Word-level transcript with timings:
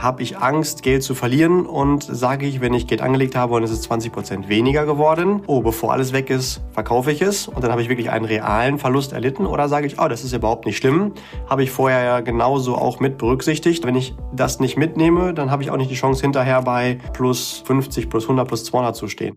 habe 0.00 0.22
ich 0.22 0.38
Angst, 0.38 0.82
Geld 0.82 1.02
zu 1.02 1.14
verlieren 1.14 1.66
und 1.66 2.02
sage 2.02 2.46
ich, 2.46 2.60
wenn 2.60 2.72
ich 2.72 2.86
Geld 2.86 3.02
angelegt 3.02 3.36
habe 3.36 3.54
und 3.54 3.62
es 3.62 3.70
ist 3.70 3.82
20 3.82 4.12
Prozent 4.12 4.48
weniger 4.48 4.86
geworden, 4.86 5.42
oh, 5.46 5.60
bevor 5.60 5.92
alles 5.92 6.12
weg 6.14 6.30
ist, 6.30 6.62
verkaufe 6.72 7.12
ich 7.12 7.20
es 7.20 7.48
und 7.48 7.62
dann 7.62 7.70
habe 7.70 7.82
ich 7.82 7.88
wirklich 7.90 8.10
einen 8.10 8.24
realen 8.24 8.78
Verlust 8.78 9.12
erlitten 9.12 9.44
oder 9.44 9.68
sage 9.68 9.86
ich, 9.86 10.00
oh, 10.00 10.08
das 10.08 10.24
ist 10.24 10.32
überhaupt 10.32 10.64
nicht 10.64 10.78
schlimm, 10.78 11.12
habe 11.48 11.62
ich 11.62 11.70
vorher 11.70 12.02
ja 12.02 12.20
genauso 12.20 12.76
auch 12.76 12.98
mit 12.98 13.18
berücksichtigt. 13.18 13.84
Wenn 13.84 13.94
ich 13.94 14.14
das 14.34 14.58
nicht 14.58 14.78
mitnehme, 14.78 15.34
dann 15.34 15.50
habe 15.50 15.62
ich 15.62 15.70
auch 15.70 15.76
nicht 15.76 15.90
die 15.90 15.96
Chance 15.96 16.22
hinterher 16.22 16.62
bei 16.62 16.98
plus 17.12 17.62
50, 17.66 18.08
plus 18.08 18.24
100, 18.24 18.48
plus 18.48 18.64
200 18.64 18.96
zu 18.96 19.06
stehen. 19.06 19.36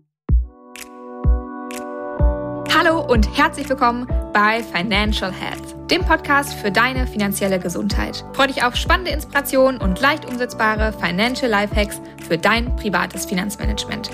Hallo 2.76 3.00
und 3.00 3.28
herzlich 3.36 3.68
willkommen 3.68 4.06
bei 4.32 4.62
Financial 4.62 5.30
Health, 5.30 5.73
dem 5.90 6.02
Podcast 6.04 6.54
für 6.54 6.70
deine 6.70 7.06
finanzielle 7.06 7.58
Gesundheit. 7.58 8.24
Freue 8.32 8.48
dich 8.48 8.62
auf 8.62 8.74
spannende 8.76 9.10
Inspirationen 9.10 9.80
und 9.80 10.00
leicht 10.00 10.24
umsetzbare 10.24 10.92
Financial 10.92 11.50
Lifehacks 11.50 12.00
für 12.26 12.38
dein 12.38 12.74
privates 12.76 13.26
Finanzmanagement. 13.26 14.10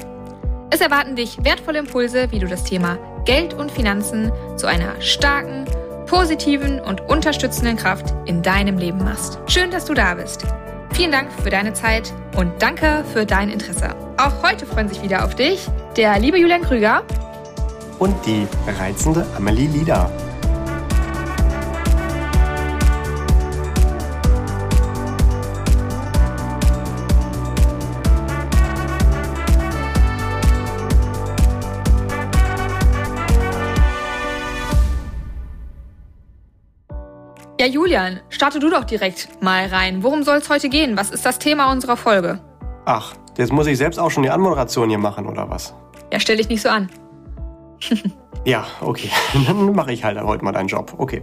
Es 0.71 0.80
erwarten 0.80 1.17
dich 1.17 1.43
wertvolle 1.45 1.80
Impulse, 1.80 2.30
wie 2.30 2.39
du 2.39 2.47
das 2.47 2.65
Thema 2.65 2.99
Geld 3.25 3.55
und 3.55 3.71
Finanzen 3.71 4.33
zu 4.57 4.67
einer 4.67 5.01
starken, 5.01 5.65
positiven 6.07 6.80
und 6.80 7.03
unterstützenden 7.03 7.77
Kraft 7.77 8.15
in 8.27 8.43
deinem 8.43 8.79
Leben 8.79 8.99
machst. 8.99 9.39
Schön, 9.47 9.71
dass 9.71 9.85
du 9.85 9.95
da 9.95 10.15
bist. 10.15 10.45
Vielen 10.93 11.13
Dank 11.13 11.30
für 11.33 11.51
deine 11.51 11.73
Zeit 11.73 12.13
und 12.37 12.51
danke 12.61 13.05
für 13.13 13.25
dein 13.25 13.49
Interesse. 13.49 13.95
Auch 14.16 14.43
heute 14.43 14.66
freuen 14.66 14.89
sich 14.89 15.02
wieder 15.02 15.25
auf 15.25 15.35
dich 15.35 15.69
der 15.97 16.19
liebe 16.19 16.39
Julian 16.39 16.63
Krüger 16.63 17.02
und 17.99 18.15
die 18.27 18.47
reizende 18.79 19.27
Amelie 19.37 19.69
Lieder. 19.69 20.11
Ja, 37.61 37.66
Julian, 37.66 38.21
starte 38.30 38.59
du 38.59 38.71
doch 38.71 38.85
direkt 38.85 39.29
mal 39.43 39.66
rein. 39.66 40.03
Worum 40.03 40.23
soll 40.23 40.39
es 40.39 40.49
heute 40.49 40.71
gehen? 40.71 40.97
Was 40.97 41.11
ist 41.11 41.27
das 41.27 41.39
Thema 41.39 41.71
unserer 41.71 41.99
Folge? 41.99 42.41
Ach, 42.87 43.15
jetzt 43.37 43.52
muss 43.52 43.67
ich 43.67 43.77
selbst 43.77 43.99
auch 43.99 44.11
schon 44.11 44.23
die 44.23 44.30
Anmoderation 44.30 44.89
hier 44.89 44.97
machen, 44.97 45.27
oder 45.27 45.51
was? 45.51 45.75
Ja, 46.11 46.19
stell 46.21 46.39
dich 46.39 46.49
nicht 46.49 46.63
so 46.63 46.71
an. 46.71 46.89
ja, 48.47 48.65
okay. 48.80 49.11
Dann 49.47 49.75
mache 49.75 49.93
ich 49.93 50.05
halt 50.05 50.19
heute 50.23 50.43
mal 50.43 50.52
deinen 50.52 50.69
Job. 50.69 50.95
Okay. 50.97 51.23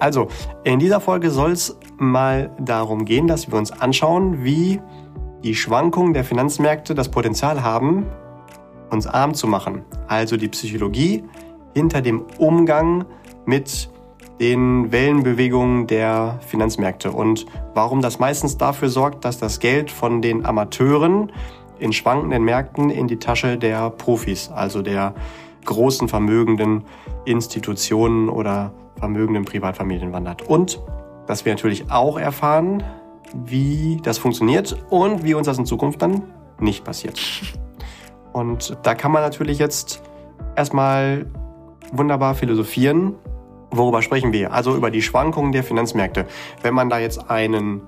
Also, 0.00 0.26
in 0.64 0.80
dieser 0.80 1.00
Folge 1.00 1.30
soll 1.30 1.52
es 1.52 1.78
mal 1.98 2.50
darum 2.58 3.04
gehen, 3.04 3.28
dass 3.28 3.48
wir 3.48 3.56
uns 3.56 3.70
anschauen, 3.70 4.42
wie 4.42 4.80
die 5.44 5.54
Schwankungen 5.54 6.14
der 6.14 6.24
Finanzmärkte 6.24 6.96
das 6.96 7.12
Potenzial 7.12 7.62
haben, 7.62 8.06
uns 8.90 9.06
arm 9.06 9.34
zu 9.34 9.46
machen. 9.46 9.84
Also 10.08 10.36
die 10.36 10.48
Psychologie 10.48 11.22
hinter 11.74 12.02
dem 12.02 12.24
Umgang 12.38 13.04
mit 13.44 13.88
den 14.40 14.92
Wellenbewegungen 14.92 15.86
der 15.86 16.38
Finanzmärkte 16.46 17.10
und 17.10 17.46
warum 17.74 18.02
das 18.02 18.18
meistens 18.18 18.58
dafür 18.58 18.88
sorgt, 18.88 19.24
dass 19.24 19.38
das 19.38 19.60
Geld 19.60 19.90
von 19.90 20.20
den 20.20 20.44
Amateuren 20.44 21.32
in 21.78 21.92
schwankenden 21.92 22.44
Märkten 22.44 22.90
in 22.90 23.08
die 23.08 23.18
Tasche 23.18 23.58
der 23.58 23.90
Profis, 23.90 24.50
also 24.50 24.82
der 24.82 25.14
großen 25.64 26.08
vermögenden 26.08 26.84
Institutionen 27.24 28.28
oder 28.28 28.72
vermögenden 28.98 29.44
Privatfamilien 29.44 30.12
wandert. 30.12 30.42
Und 30.42 30.80
dass 31.26 31.44
wir 31.44 31.52
natürlich 31.52 31.90
auch 31.90 32.18
erfahren, 32.18 32.82
wie 33.34 34.00
das 34.02 34.18
funktioniert 34.18 34.76
und 34.90 35.24
wie 35.24 35.34
uns 35.34 35.46
das 35.46 35.58
in 35.58 35.66
Zukunft 35.66 36.00
dann 36.00 36.22
nicht 36.60 36.84
passiert. 36.84 37.20
Und 38.32 38.76
da 38.82 38.94
kann 38.94 39.12
man 39.12 39.22
natürlich 39.22 39.58
jetzt 39.58 40.02
erstmal 40.56 41.26
wunderbar 41.92 42.34
philosophieren. 42.34 43.14
Worüber 43.70 44.02
sprechen 44.02 44.32
wir? 44.32 44.52
Also 44.52 44.76
über 44.76 44.90
die 44.90 45.02
Schwankungen 45.02 45.52
der 45.52 45.64
Finanzmärkte. 45.64 46.26
Wenn 46.62 46.74
man 46.74 46.88
da 46.88 46.98
jetzt 46.98 47.30
einen 47.30 47.82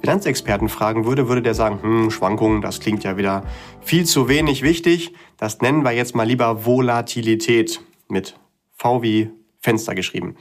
Finanzexperten 0.00 0.68
fragen 0.68 1.04
würde, 1.04 1.28
würde 1.28 1.42
der 1.42 1.54
sagen, 1.54 1.82
hm, 1.82 2.10
Schwankungen, 2.10 2.62
das 2.62 2.80
klingt 2.80 3.02
ja 3.04 3.16
wieder 3.16 3.42
viel 3.80 4.04
zu 4.04 4.28
wenig 4.28 4.62
wichtig. 4.62 5.14
Das 5.36 5.60
nennen 5.60 5.84
wir 5.84 5.92
jetzt 5.92 6.14
mal 6.14 6.26
lieber 6.26 6.64
Volatilität 6.64 7.80
mit 8.08 8.38
V 8.76 9.02
wie 9.02 9.30
Fenster 9.60 9.94
geschrieben. 9.94 10.36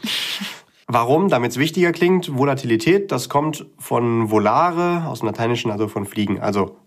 Warum? 0.88 1.29
Damit 1.29 1.52
es 1.52 1.57
wichtiger 1.57 1.91
klingt. 1.91 2.38
Volatilität, 2.38 3.12
das 3.12 3.28
kommt 3.28 3.66
von 3.79 4.29
volare, 4.29 5.07
aus 5.07 5.19
dem 5.19 5.28
Lateinischen, 5.28 5.72
also 5.72 5.88
von 5.88 6.06
fliegen. 6.06 6.40
Also 6.40 6.78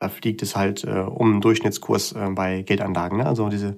da 0.00 0.08
fliegt 0.08 0.42
es 0.42 0.56
halt 0.56 0.82
äh, 0.84 0.98
um 0.98 1.34
den 1.34 1.40
Durchschnittskurs 1.40 2.12
äh, 2.12 2.30
bei 2.30 2.62
Geldanlagen. 2.62 3.18
Ne? 3.18 3.26
Also 3.26 3.48
diese 3.48 3.76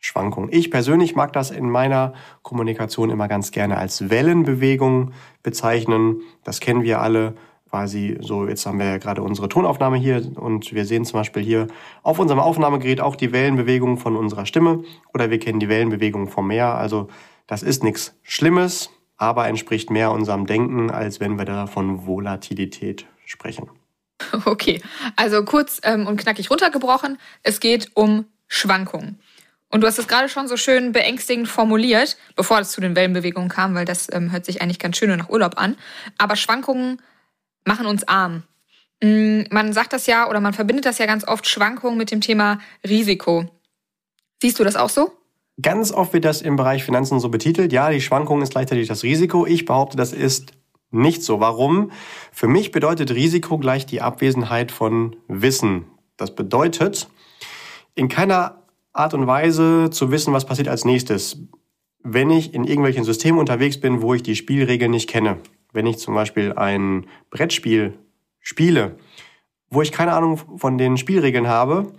Schwankungen. 0.00 0.50
Ich 0.52 0.70
persönlich 0.70 1.14
mag 1.14 1.32
das 1.32 1.50
in 1.50 1.70
meiner 1.70 2.14
Kommunikation 2.42 3.10
immer 3.10 3.28
ganz 3.28 3.50
gerne 3.50 3.76
als 3.76 4.10
Wellenbewegung 4.10 5.12
bezeichnen. 5.42 6.22
Das 6.42 6.60
kennen 6.60 6.82
wir 6.82 7.00
alle 7.00 7.34
quasi 7.68 8.18
so, 8.20 8.48
jetzt 8.48 8.66
haben 8.66 8.78
wir 8.78 8.86
ja 8.86 8.98
gerade 8.98 9.22
unsere 9.22 9.48
Tonaufnahme 9.48 9.96
hier 9.96 10.36
und 10.36 10.74
wir 10.74 10.84
sehen 10.84 11.04
zum 11.04 11.20
Beispiel 11.20 11.42
hier 11.42 11.68
auf 12.02 12.18
unserem 12.18 12.40
Aufnahmegerät 12.40 13.00
auch 13.00 13.14
die 13.14 13.30
Wellenbewegung 13.30 13.96
von 13.96 14.16
unserer 14.16 14.44
Stimme 14.44 14.82
oder 15.14 15.30
wir 15.30 15.38
kennen 15.38 15.60
die 15.60 15.68
Wellenbewegung 15.68 16.28
vom 16.28 16.48
Meer. 16.48 16.74
Also 16.74 17.08
das 17.46 17.62
ist 17.62 17.84
nichts 17.84 18.16
Schlimmes, 18.22 18.90
aber 19.16 19.46
entspricht 19.46 19.90
mehr 19.90 20.10
unserem 20.10 20.46
Denken, 20.46 20.90
als 20.90 21.20
wenn 21.20 21.38
wir 21.38 21.44
da 21.44 21.66
von 21.66 22.06
Volatilität 22.06 23.06
sprechen. 23.24 23.68
Okay, 24.44 24.82
also 25.16 25.44
kurz 25.44 25.80
ähm, 25.82 26.06
und 26.06 26.18
knackig 26.18 26.50
runtergebrochen, 26.50 27.18
es 27.42 27.58
geht 27.58 27.90
um 27.94 28.26
Schwankungen. 28.48 29.18
Und 29.70 29.82
du 29.82 29.86
hast 29.86 29.98
es 29.98 30.08
gerade 30.08 30.28
schon 30.28 30.48
so 30.48 30.56
schön 30.56 30.92
beängstigend 30.92 31.48
formuliert, 31.48 32.16
bevor 32.34 32.58
es 32.58 32.72
zu 32.72 32.80
den 32.80 32.96
Wellenbewegungen 32.96 33.48
kam, 33.48 33.74
weil 33.74 33.84
das 33.84 34.08
ähm, 34.12 34.32
hört 34.32 34.44
sich 34.44 34.60
eigentlich 34.60 34.80
ganz 34.80 34.96
schön 34.96 35.16
nach 35.16 35.28
Urlaub 35.28 35.58
an. 35.58 35.76
Aber 36.18 36.36
Schwankungen 36.36 37.00
machen 37.64 37.86
uns 37.86 38.06
arm. 38.06 38.42
Mm, 39.02 39.42
man 39.50 39.72
sagt 39.72 39.92
das 39.92 40.06
ja 40.06 40.28
oder 40.28 40.40
man 40.40 40.52
verbindet 40.52 40.86
das 40.86 40.98
ja 40.98 41.06
ganz 41.06 41.26
oft 41.26 41.46
Schwankungen 41.46 41.96
mit 41.96 42.10
dem 42.10 42.20
Thema 42.20 42.58
Risiko. 42.86 43.48
Siehst 44.42 44.58
du 44.58 44.64
das 44.64 44.76
auch 44.76 44.88
so? 44.88 45.12
Ganz 45.62 45.92
oft 45.92 46.12
wird 46.12 46.24
das 46.24 46.42
im 46.42 46.56
Bereich 46.56 46.84
Finanzen 46.84 47.20
so 47.20 47.28
betitelt. 47.28 47.72
Ja, 47.72 47.90
die 47.90 48.00
Schwankung 48.00 48.42
ist 48.42 48.52
gleichzeitig 48.52 48.88
das 48.88 49.02
Risiko. 49.02 49.46
Ich 49.46 49.66
behaupte, 49.66 49.96
das 49.96 50.12
ist 50.12 50.52
nicht 50.90 51.22
so. 51.22 51.38
Warum? 51.38 51.92
Für 52.32 52.48
mich 52.48 52.72
bedeutet 52.72 53.12
Risiko 53.12 53.58
gleich 53.58 53.86
die 53.86 54.00
Abwesenheit 54.00 54.72
von 54.72 55.16
Wissen. 55.28 55.84
Das 56.16 56.34
bedeutet, 56.34 57.08
in 57.94 58.08
keiner 58.08 58.59
Art 58.92 59.14
und 59.14 59.26
Weise 59.26 59.90
zu 59.90 60.10
wissen, 60.10 60.32
was 60.32 60.46
passiert 60.46 60.68
als 60.68 60.84
nächstes. 60.84 61.38
Wenn 62.02 62.30
ich 62.30 62.54
in 62.54 62.64
irgendwelchen 62.64 63.04
Systemen 63.04 63.38
unterwegs 63.38 63.78
bin, 63.78 64.02
wo 64.02 64.14
ich 64.14 64.22
die 64.22 64.36
Spielregeln 64.36 64.90
nicht 64.90 65.08
kenne, 65.08 65.38
wenn 65.72 65.86
ich 65.86 65.98
zum 65.98 66.14
Beispiel 66.14 66.54
ein 66.54 67.06
Brettspiel 67.30 67.98
spiele, 68.40 68.96
wo 69.68 69.82
ich 69.82 69.92
keine 69.92 70.12
Ahnung 70.12 70.38
von 70.56 70.78
den 70.78 70.96
Spielregeln 70.96 71.46
habe, 71.46 71.92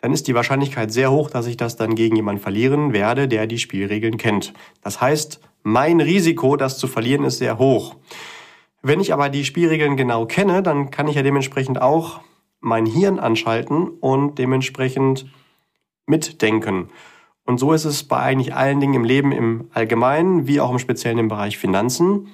dann 0.00 0.12
ist 0.12 0.28
die 0.28 0.34
Wahrscheinlichkeit 0.34 0.92
sehr 0.92 1.10
hoch, 1.10 1.30
dass 1.30 1.46
ich 1.46 1.56
das 1.56 1.76
dann 1.76 1.94
gegen 1.94 2.16
jemanden 2.16 2.42
verlieren 2.42 2.92
werde, 2.92 3.26
der 3.26 3.46
die 3.46 3.58
Spielregeln 3.58 4.18
kennt. 4.18 4.52
Das 4.82 5.00
heißt, 5.00 5.40
mein 5.62 6.00
Risiko, 6.00 6.56
das 6.56 6.76
zu 6.76 6.86
verlieren, 6.86 7.24
ist 7.24 7.38
sehr 7.38 7.58
hoch. 7.58 7.96
Wenn 8.82 9.00
ich 9.00 9.14
aber 9.14 9.30
die 9.30 9.46
Spielregeln 9.46 9.96
genau 9.96 10.26
kenne, 10.26 10.62
dann 10.62 10.90
kann 10.90 11.08
ich 11.08 11.14
ja 11.14 11.22
dementsprechend 11.22 11.80
auch 11.80 12.20
mein 12.60 12.84
Hirn 12.84 13.18
anschalten 13.18 13.88
und 13.88 14.38
dementsprechend 14.38 15.24
mitdenken. 16.06 16.90
Und 17.44 17.58
so 17.58 17.72
ist 17.72 17.84
es 17.84 18.04
bei 18.04 18.18
eigentlich 18.18 18.54
allen 18.54 18.80
Dingen 18.80 18.94
im 18.94 19.04
Leben 19.04 19.32
im 19.32 19.68
Allgemeinen, 19.72 20.46
wie 20.46 20.60
auch 20.60 20.70
im 20.70 20.78
Speziellen 20.78 21.18
im 21.18 21.28
Bereich 21.28 21.58
Finanzen. 21.58 22.28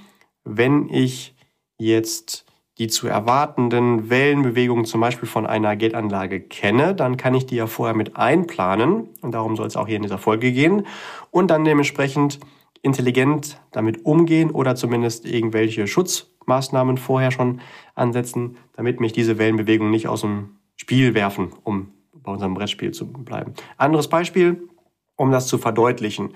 Wenn 0.44 0.88
ich 0.88 1.34
jetzt 1.78 2.46
die 2.78 2.88
zu 2.88 3.08
erwartenden 3.08 4.08
Wellenbewegungen 4.08 4.84
zum 4.84 5.00
Beispiel 5.00 5.28
von 5.28 5.46
einer 5.46 5.76
Geldanlage 5.76 6.40
kenne, 6.40 6.94
dann 6.94 7.16
kann 7.16 7.34
ich 7.34 7.44
die 7.44 7.56
ja 7.56 7.66
vorher 7.66 7.94
mit 7.94 8.16
einplanen. 8.16 9.08
Und 9.20 9.32
darum 9.32 9.56
soll 9.56 9.66
es 9.66 9.76
auch 9.76 9.86
hier 9.86 9.96
in 9.96 10.02
dieser 10.02 10.18
Folge 10.18 10.52
gehen. 10.52 10.86
Und 11.30 11.50
dann 11.50 11.64
dementsprechend 11.64 12.40
intelligent 12.82 13.60
damit 13.72 14.06
umgehen 14.06 14.50
oder 14.50 14.76
zumindest 14.76 15.26
irgendwelche 15.26 15.86
Schutzmaßnahmen 15.86 16.96
vorher 16.96 17.30
schon 17.30 17.60
ansetzen, 17.94 18.56
damit 18.74 19.00
mich 19.00 19.12
diese 19.12 19.36
Wellenbewegungen 19.36 19.90
nicht 19.90 20.08
aus 20.08 20.22
dem 20.22 20.56
Spiel 20.76 21.12
werfen, 21.12 21.52
um 21.64 21.92
bei 22.22 22.32
unserem 22.32 22.54
Brettspiel 22.54 22.92
zu 22.92 23.06
bleiben. 23.06 23.54
Anderes 23.76 24.08
Beispiel, 24.08 24.68
um 25.16 25.30
das 25.30 25.46
zu 25.46 25.58
verdeutlichen. 25.58 26.34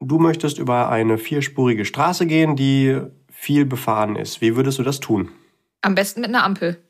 Du 0.00 0.18
möchtest 0.18 0.58
über 0.58 0.88
eine 0.88 1.18
vierspurige 1.18 1.84
Straße 1.84 2.26
gehen, 2.26 2.56
die 2.56 3.00
viel 3.30 3.66
befahren 3.66 4.16
ist. 4.16 4.40
Wie 4.40 4.56
würdest 4.56 4.78
du 4.78 4.82
das 4.82 5.00
tun? 5.00 5.30
Am 5.82 5.94
besten 5.94 6.20
mit 6.20 6.30
einer 6.30 6.44
Ampel. 6.44 6.82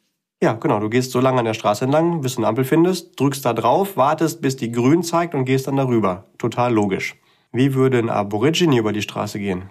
Ja, 0.42 0.54
genau. 0.54 0.80
Du 0.80 0.88
gehst 0.88 1.10
so 1.12 1.20
lange 1.20 1.40
an 1.40 1.44
der 1.44 1.54
Straße 1.54 1.84
entlang, 1.84 2.22
bis 2.22 2.36
du 2.36 2.40
eine 2.40 2.48
Ampel 2.48 2.64
findest, 2.64 3.18
drückst 3.20 3.44
da 3.44 3.52
drauf, 3.52 3.96
wartest, 3.96 4.40
bis 4.40 4.56
die 4.56 4.72
grün 4.72 5.02
zeigt 5.02 5.34
und 5.34 5.44
gehst 5.44 5.66
dann 5.66 5.76
darüber. 5.76 6.30
Total 6.38 6.72
logisch. 6.72 7.16
Wie 7.52 7.74
würde 7.74 7.98
ein 7.98 8.08
Aborigine 8.08 8.78
über 8.78 8.92
die 8.92 9.02
Straße 9.02 9.38
gehen? 9.38 9.70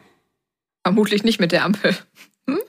Vermutlich 0.84 1.24
nicht 1.24 1.40
mit 1.40 1.52
der 1.52 1.66
Ampel. 1.66 1.96
Hm? 2.48 2.60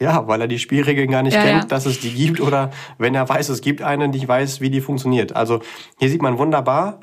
Ja, 0.00 0.26
weil 0.26 0.40
er 0.40 0.48
die 0.48 0.58
Spielregeln 0.58 1.10
gar 1.10 1.22
nicht 1.22 1.34
Ja, 1.34 1.42
kennt, 1.42 1.62
ja. 1.64 1.68
dass 1.68 1.84
es 1.84 2.00
die 2.00 2.12
gibt 2.12 2.40
oder 2.40 2.70
wenn 2.96 3.14
er 3.14 3.28
weiß, 3.28 3.50
es 3.50 3.60
gibt 3.60 3.82
eine, 3.82 4.08
nicht 4.08 4.26
weiß, 4.26 4.60
wie 4.62 4.70
die 4.70 4.80
funktioniert. 4.80 5.36
Also 5.36 5.60
hier 5.98 6.08
sieht 6.08 6.22
man 6.22 6.38
wunderbar, 6.38 7.00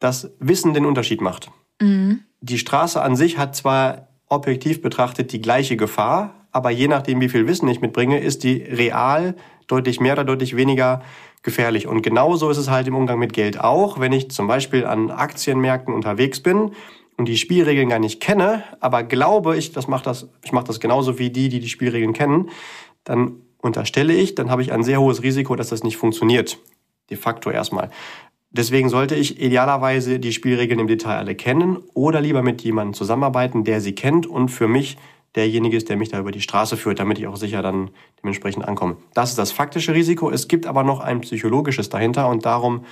dass 0.00 0.30
Wissen 0.38 0.72
den 0.72 0.86
Unterschied 0.86 1.20
macht. 1.20 1.50
Mhm. 1.80 2.20
Die 2.40 2.58
Straße 2.58 3.02
an 3.02 3.16
sich 3.16 3.36
hat 3.36 3.54
zwar 3.54 4.08
objektiv 4.28 4.80
betrachtet 4.80 5.32
die 5.32 5.42
gleiche 5.42 5.76
Gefahr, 5.76 6.46
aber 6.50 6.70
je 6.70 6.88
nachdem, 6.88 7.20
wie 7.20 7.28
viel 7.28 7.46
Wissen 7.46 7.68
ich 7.68 7.80
mitbringe, 7.80 8.18
ist 8.18 8.44
die 8.44 8.62
real 8.62 9.34
deutlich 9.66 10.00
mehr 10.00 10.14
oder 10.14 10.24
deutlich 10.24 10.56
weniger 10.56 11.02
gefährlich. 11.42 11.86
Und 11.86 12.02
genauso 12.02 12.50
ist 12.50 12.56
es 12.56 12.70
halt 12.70 12.86
im 12.88 12.96
Umgang 12.96 13.18
mit 13.18 13.32
Geld 13.32 13.60
auch. 13.60 14.00
Wenn 14.00 14.12
ich 14.12 14.30
zum 14.30 14.46
Beispiel 14.46 14.86
an 14.86 15.10
Aktienmärkten 15.10 15.92
unterwegs 15.94 16.40
bin 16.40 16.72
und 17.18 17.26
die 17.26 17.36
Spielregeln 17.36 17.88
gar 17.88 17.98
nicht 17.98 18.20
kenne, 18.20 18.62
aber 18.80 19.02
glaube 19.02 19.58
ich, 19.58 19.72
das 19.72 19.88
macht 19.88 20.06
das, 20.06 20.28
ich 20.44 20.52
mache 20.52 20.64
das 20.64 20.80
genauso 20.80 21.18
wie 21.18 21.30
die, 21.30 21.48
die 21.48 21.60
die 21.60 21.68
Spielregeln 21.68 22.14
kennen, 22.14 22.48
dann 23.04 23.42
unterstelle 23.60 24.14
ich, 24.14 24.36
dann 24.36 24.50
habe 24.50 24.62
ich 24.62 24.72
ein 24.72 24.84
sehr 24.84 25.00
hohes 25.00 25.22
Risiko, 25.22 25.56
dass 25.56 25.68
das 25.68 25.82
nicht 25.82 25.96
funktioniert. 25.96 26.58
De 27.10 27.16
facto 27.16 27.50
erstmal. 27.50 27.90
Deswegen 28.50 28.88
sollte 28.88 29.14
ich 29.14 29.42
idealerweise 29.42 30.20
die 30.20 30.32
Spielregeln 30.32 30.80
im 30.80 30.86
Detail 30.86 31.16
alle 31.16 31.34
kennen 31.34 31.78
oder 31.92 32.20
lieber 32.20 32.42
mit 32.42 32.62
jemandem 32.62 32.94
zusammenarbeiten, 32.94 33.64
der 33.64 33.80
sie 33.80 33.94
kennt 33.94 34.26
und 34.26 34.48
für 34.48 34.68
mich 34.68 34.96
derjenige 35.34 35.76
ist, 35.76 35.88
der 35.88 35.96
mich 35.96 36.08
da 36.08 36.18
über 36.18 36.30
die 36.30 36.40
Straße 36.40 36.76
führt, 36.76 36.98
damit 36.98 37.18
ich 37.18 37.26
auch 37.26 37.36
sicher 37.36 37.62
dann 37.62 37.90
dementsprechend 38.22 38.66
ankomme. 38.66 38.96
Das 39.12 39.30
ist 39.30 39.38
das 39.38 39.52
faktische 39.52 39.92
Risiko. 39.92 40.30
Es 40.30 40.48
gibt 40.48 40.66
aber 40.66 40.84
noch 40.84 41.00
ein 41.00 41.20
psychologisches 41.20 41.88
dahinter 41.88 42.28
und 42.28 42.46
darum 42.46 42.84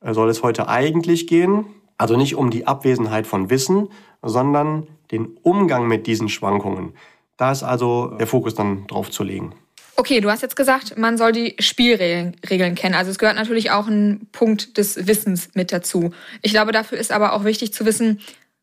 äh, 0.00 0.14
soll 0.14 0.30
es 0.30 0.42
heute 0.42 0.68
eigentlich 0.68 1.26
gehen. 1.26 1.66
Also 1.98 2.16
nicht 2.16 2.34
um 2.34 2.50
die 2.50 2.66
Abwesenheit 2.66 3.26
von 3.26 3.50
Wissen, 3.50 3.88
sondern 4.22 4.86
den 5.10 5.36
Umgang 5.42 5.86
mit 5.86 6.06
diesen 6.06 6.28
Schwankungen. 6.28 6.94
Da 7.36 7.52
ist 7.52 7.62
also 7.62 8.08
der 8.18 8.26
Fokus 8.26 8.54
dann 8.54 8.86
drauf 8.86 9.10
zu 9.10 9.22
legen. 9.22 9.54
Okay, 9.96 10.20
du 10.20 10.30
hast 10.30 10.42
jetzt 10.42 10.56
gesagt, 10.56 10.98
man 10.98 11.16
soll 11.16 11.32
die 11.32 11.54
Spielregeln 11.60 12.36
Regeln 12.50 12.74
kennen. 12.74 12.96
Also 12.96 13.10
es 13.12 13.18
gehört 13.18 13.36
natürlich 13.36 13.70
auch 13.70 13.86
ein 13.86 14.28
Punkt 14.32 14.76
des 14.76 15.06
Wissens 15.06 15.50
mit 15.54 15.72
dazu. 15.72 16.12
Ich 16.42 16.52
glaube, 16.52 16.72
dafür 16.72 16.98
ist 16.98 17.12
aber 17.12 17.32
auch 17.32 17.44
wichtig 17.44 17.72
zu 17.72 17.84
wissen, 17.84 18.20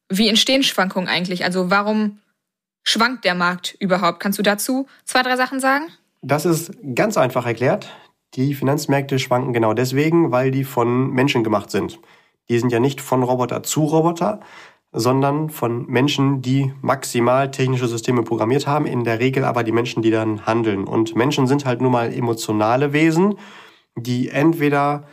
wie 0.09 0.27
entstehen 0.27 0.61
Schwankungen 0.63 1.07
eigentlich? 1.07 1.45
Also 1.45 1.69
warum 1.69 2.19
schwankt 2.83 3.23
der 3.23 3.35
Markt 3.35 3.77
überhaupt? 3.79 4.19
Kannst 4.19 4.39
du 4.39 4.43
dazu 4.43 4.87
zwei, 5.05 5.23
drei 5.23 5.37
Sachen 5.37 5.61
sagen? 5.61 5.85
Das 6.21 6.45
ist 6.45 6.71
ganz 6.95 7.17
einfach 7.17 7.45
erklärt. 7.45 7.89
Die 8.35 8.53
Finanzmärkte 8.53 9.17
schwanken 9.17 9.53
genau 9.53 9.73
deswegen, 9.73 10.31
weil 10.31 10.51
die 10.51 10.63
von 10.65 11.11
Menschen 11.11 11.43
gemacht 11.43 11.71
sind. 11.71 11.99
Die 12.51 12.59
sind 12.59 12.73
ja 12.73 12.81
nicht 12.81 12.99
von 12.99 13.23
Roboter 13.23 13.63
zu 13.63 13.85
Roboter, 13.85 14.41
sondern 14.91 15.49
von 15.49 15.85
Menschen, 15.87 16.41
die 16.41 16.73
maximal 16.81 17.49
technische 17.49 17.87
Systeme 17.87 18.23
programmiert 18.23 18.67
haben, 18.67 18.85
in 18.85 19.05
der 19.05 19.19
Regel 19.19 19.45
aber 19.45 19.63
die 19.63 19.71
Menschen, 19.71 20.03
die 20.03 20.11
dann 20.11 20.45
handeln. 20.45 20.83
Und 20.83 21.15
Menschen 21.15 21.47
sind 21.47 21.63
halt 21.63 21.79
nun 21.81 21.93
mal 21.93 22.13
emotionale 22.13 22.91
Wesen, 22.91 23.35
die 23.95 24.27
entweder 24.27 25.05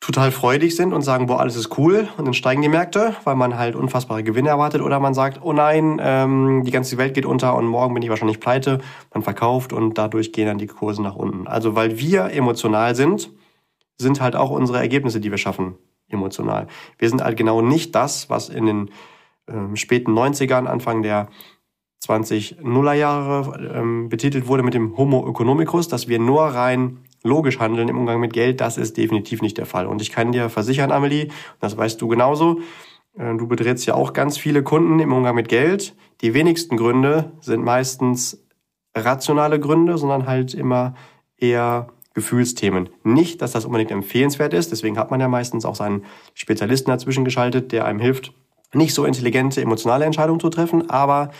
total 0.00 0.30
freudig 0.30 0.76
sind 0.76 0.92
und 0.92 1.00
sagen, 1.00 1.24
boah, 1.24 1.40
alles 1.40 1.56
ist 1.56 1.78
cool 1.78 2.06
und 2.18 2.26
dann 2.26 2.34
steigen 2.34 2.60
die 2.60 2.68
Märkte, 2.68 3.16
weil 3.24 3.34
man 3.34 3.56
halt 3.56 3.74
unfassbare 3.74 4.22
Gewinne 4.22 4.50
erwartet 4.50 4.82
oder 4.82 5.00
man 5.00 5.14
sagt, 5.14 5.40
oh 5.42 5.54
nein, 5.54 5.98
ähm, 6.04 6.64
die 6.64 6.70
ganze 6.70 6.98
Welt 6.98 7.14
geht 7.14 7.24
unter 7.24 7.56
und 7.56 7.66
morgen 7.66 7.94
bin 7.94 8.02
ich 8.02 8.10
wahrscheinlich 8.10 8.40
pleite, 8.40 8.78
man 9.14 9.22
verkauft 9.22 9.72
und 9.72 9.96
dadurch 9.96 10.34
gehen 10.34 10.46
dann 10.46 10.58
die 10.58 10.66
Kurse 10.66 11.02
nach 11.02 11.16
unten. 11.16 11.48
Also 11.48 11.74
weil 11.74 11.98
wir 11.98 12.30
emotional 12.30 12.94
sind, 12.94 13.30
sind 13.96 14.20
halt 14.20 14.36
auch 14.36 14.50
unsere 14.50 14.78
Ergebnisse, 14.78 15.18
die 15.18 15.30
wir 15.30 15.38
schaffen, 15.38 15.76
emotional. 16.08 16.66
Wir 16.98 17.08
sind 17.08 17.22
halt 17.22 17.36
genau 17.36 17.62
nicht 17.62 17.94
das, 17.94 18.30
was 18.30 18.48
in 18.48 18.66
den 18.66 18.90
ähm, 19.48 19.76
späten 19.76 20.12
90ern, 20.12 20.66
Anfang 20.66 21.02
der 21.02 21.28
20 22.00 22.58
Nuller 22.62 22.94
Jahre 22.94 23.72
ähm, 23.74 24.08
betitelt 24.08 24.46
wurde 24.46 24.62
mit 24.62 24.74
dem 24.74 24.96
Homo 24.96 25.28
economicus, 25.28 25.88
dass 25.88 26.08
wir 26.08 26.18
nur 26.18 26.42
rein 26.42 26.98
logisch 27.22 27.58
handeln 27.58 27.88
im 27.88 27.98
Umgang 27.98 28.20
mit 28.20 28.32
Geld, 28.32 28.60
das 28.60 28.78
ist 28.78 28.96
definitiv 28.96 29.42
nicht 29.42 29.58
der 29.58 29.66
Fall. 29.66 29.86
Und 29.86 30.00
ich 30.00 30.12
kann 30.12 30.32
dir 30.32 30.48
versichern, 30.48 30.92
Amelie, 30.92 31.28
das 31.60 31.76
weißt 31.76 32.00
du 32.00 32.08
genauso, 32.08 32.60
äh, 33.18 33.34
du 33.36 33.46
betrittst 33.46 33.86
ja 33.86 33.94
auch 33.94 34.12
ganz 34.12 34.38
viele 34.38 34.62
Kunden 34.62 35.00
im 35.00 35.12
Umgang 35.12 35.34
mit 35.34 35.48
Geld. 35.48 35.94
Die 36.20 36.34
wenigsten 36.34 36.76
Gründe 36.76 37.32
sind 37.40 37.64
meistens 37.64 38.44
rationale 38.96 39.60
Gründe, 39.60 39.98
sondern 39.98 40.26
halt 40.26 40.54
immer 40.54 40.94
eher 41.36 41.88
Gefühlsthemen. 42.18 42.88
Nicht, 43.04 43.40
dass 43.42 43.52
das 43.52 43.64
unbedingt 43.64 43.92
empfehlenswert 43.92 44.52
ist, 44.52 44.72
deswegen 44.72 44.98
hat 44.98 45.10
man 45.10 45.20
ja 45.20 45.28
meistens 45.28 45.64
auch 45.64 45.76
seinen 45.76 46.04
Spezialisten 46.34 46.90
dazwischen 46.90 47.24
geschaltet, 47.24 47.70
der 47.70 47.84
einem 47.84 48.00
hilft, 48.00 48.32
nicht 48.74 48.92
so 48.92 49.04
intelligente, 49.04 49.62
emotionale 49.62 50.04
Entscheidungen 50.04 50.40
zu 50.40 50.50
treffen, 50.50 50.90
aber 50.90 51.30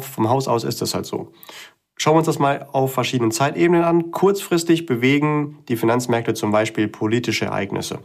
vom 0.00 0.28
Haus 0.28 0.48
aus 0.48 0.64
ist 0.64 0.82
das 0.82 0.94
halt 0.94 1.06
so. 1.06 1.32
Schauen 1.96 2.14
wir 2.14 2.18
uns 2.18 2.26
das 2.26 2.38
mal 2.38 2.66
auf 2.72 2.92
verschiedenen 2.92 3.30
Zeitebenen 3.30 3.84
an. 3.84 4.10
Kurzfristig 4.10 4.86
bewegen 4.86 5.58
die 5.68 5.76
Finanzmärkte 5.76 6.34
zum 6.34 6.50
Beispiel 6.50 6.88
politische 6.88 7.46
Ereignisse 7.46 8.00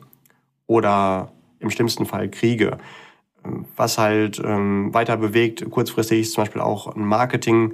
oder 0.68 1.32
im 1.60 1.70
schlimmsten 1.70 2.06
Fall 2.06 2.30
Kriege. 2.30 2.78
Was 3.76 3.98
halt 3.98 4.42
ähm, 4.44 4.94
weiter 4.94 5.18
bewegt, 5.18 5.70
kurzfristig 5.70 6.22
ist 6.22 6.34
zum 6.34 6.44
Beispiel 6.44 6.62
auch 6.62 6.96
ein 6.96 7.06
Marketing 7.06 7.74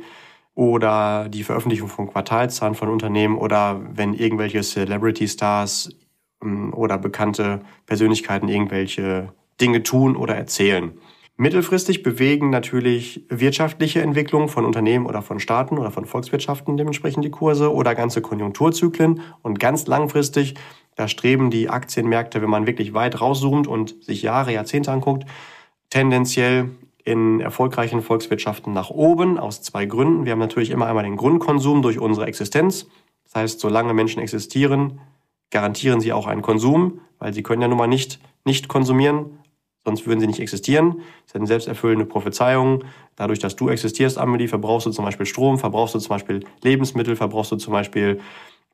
oder 0.56 1.30
die 1.30 1.44
Veröffentlichung 1.44 1.88
von 1.88 2.08
Quartalszahlen 2.08 2.76
von 2.76 2.90
Unternehmen 2.90 3.38
oder 3.38 3.82
wenn 3.94 4.14
irgendwelche 4.14 4.62
Celebrity 4.62 5.28
Stars 5.28 5.90
ähm, 6.44 6.74
oder 6.74 6.98
bekannte 6.98 7.62
Persönlichkeiten 7.86 8.50
irgendwelche 8.50 9.34
Dinge 9.60 9.84
tun 9.84 10.16
oder 10.16 10.36
erzählen. 10.36 10.92
Mittelfristig 11.38 12.04
bewegen 12.04 12.52
natürlich 12.52 13.26
wirtschaftliche 13.30 14.02
Entwicklungen 14.02 14.48
von 14.48 14.66
Unternehmen 14.66 15.08
oder 15.08 15.24
von 15.24 15.40
Staaten 15.40 15.80
oder 15.80 15.90
von 15.90 16.06
Volkswirtschaften 16.06 16.78
dementsprechend 16.78 17.26
die 17.26 17.32
Kurse 17.32 17.74
oder 17.74 17.96
ganze 17.96 18.22
Konjunkturzyklen. 18.22 19.22
Und 19.42 19.60
ganz 19.60 19.88
langfristig, 19.88 20.54
da 20.96 21.08
streben 21.08 21.50
die 21.50 21.68
Aktienmärkte, 21.70 22.44
wenn 22.44 22.50
man 22.50 22.68
wirklich 22.68 22.94
weit 22.94 23.22
rauszoomt 23.22 23.66
und 23.66 24.04
sich 24.04 24.22
Jahre, 24.22 24.54
Jahrzehnte 24.54 24.92
anguckt, 24.92 25.26
tendenziell 25.90 26.70
in 27.04 27.40
erfolgreichen 27.40 28.02
Volkswirtschaften 28.02 28.74
nach 28.74 28.90
oben 28.90 29.38
aus 29.38 29.62
zwei 29.62 29.86
Gründen. 29.86 30.26
Wir 30.26 30.34
haben 30.34 30.40
natürlich 30.40 30.72
immer 30.72 30.88
einmal 30.88 31.04
den 31.04 31.18
Grundkonsum 31.18 31.82
durch 31.82 32.00
unsere 32.00 32.28
Existenz. 32.28 32.88
Das 33.26 33.36
heißt, 33.36 33.60
solange 33.60 33.94
Menschen 33.94 34.22
existieren, 34.22 35.00
garantieren 35.50 36.02
sie 36.02 36.14
auch 36.14 36.28
einen 36.28 36.42
Konsum, 36.42 37.02
weil 37.20 37.34
sie 37.34 37.44
können 37.44 37.62
ja 37.62 37.68
nun 37.68 37.78
mal 37.78 37.88
nicht, 37.88 38.20
nicht 38.46 38.68
konsumieren, 38.68 39.40
sonst 39.84 40.06
würden 40.06 40.20
sie 40.20 40.28
nicht 40.28 40.40
existieren. 40.40 40.98
Das 40.98 41.32
ist 41.32 41.36
eine 41.36 41.48
selbsterfüllende 41.48 42.06
Prophezeiung. 42.06 42.84
Dadurch, 43.16 43.40
dass 43.40 43.56
du 43.56 43.70
existierst, 43.70 44.18
Amelie, 44.18 44.48
verbrauchst 44.48 44.88
du 44.88 44.92
zum 44.92 45.06
Beispiel 45.06 45.26
Strom, 45.26 45.60
verbrauchst 45.60 45.96
du 45.96 46.00
zum 46.00 46.10
Beispiel 46.10 46.46
Lebensmittel, 46.62 47.16
verbrauchst 47.16 47.52
du 47.52 47.58
zum 47.58 47.74
Beispiel 47.74 48.20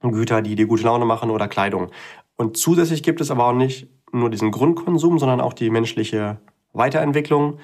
Güter, 0.02 0.42
die 0.42 0.56
dir 0.56 0.68
gute 0.68 0.84
Laune 0.84 1.06
machen 1.06 1.32
oder 1.32 1.48
Kleidung. 1.48 1.90
Und 2.36 2.58
zusätzlich 2.58 3.04
gibt 3.04 3.20
es 3.22 3.32
aber 3.32 3.48
auch 3.48 3.54
nicht 3.54 3.88
nur 4.12 4.30
diesen 4.30 4.52
Grundkonsum, 4.52 5.20
sondern 5.20 5.42
auch 5.42 5.54
die 5.54 5.70
menschliche 5.70 6.40
Weiterentwicklung. 6.74 7.60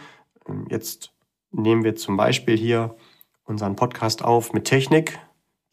Jetzt 0.70 1.12
nehmen 1.52 1.84
wir 1.84 1.96
zum 1.96 2.18
Beispiel 2.18 2.58
hier 2.58 2.96
unseren 3.46 3.76
Podcast 3.76 4.24
auf 4.24 4.54
mit 4.54 4.66
Technik, 4.66 5.20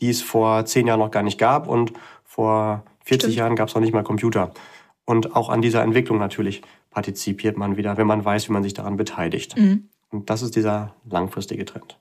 die 0.00 0.10
es 0.10 0.22
vor 0.22 0.64
zehn 0.64 0.86
Jahren 0.86 1.00
noch 1.00 1.10
gar 1.10 1.22
nicht 1.22 1.38
gab 1.38 1.68
und 1.68 1.92
vor 2.24 2.84
40 3.04 3.24
Stimmt. 3.24 3.36
Jahren 3.36 3.56
gab 3.56 3.68
es 3.68 3.74
noch 3.74 3.82
nicht 3.82 3.92
mal 3.92 4.02
Computer. 4.02 4.52
Und 5.04 5.34
auch 5.34 5.48
an 5.48 5.62
dieser 5.62 5.82
Entwicklung 5.82 6.18
natürlich 6.18 6.62
partizipiert 6.90 7.56
man 7.56 7.76
wieder, 7.76 7.96
wenn 7.96 8.06
man 8.06 8.24
weiß, 8.24 8.48
wie 8.48 8.52
man 8.52 8.62
sich 8.62 8.74
daran 8.74 8.96
beteiligt. 8.96 9.56
Mhm. 9.56 9.88
Und 10.10 10.30
das 10.30 10.42
ist 10.42 10.56
dieser 10.56 10.94
langfristige 11.08 11.64
Trend. 11.64 11.98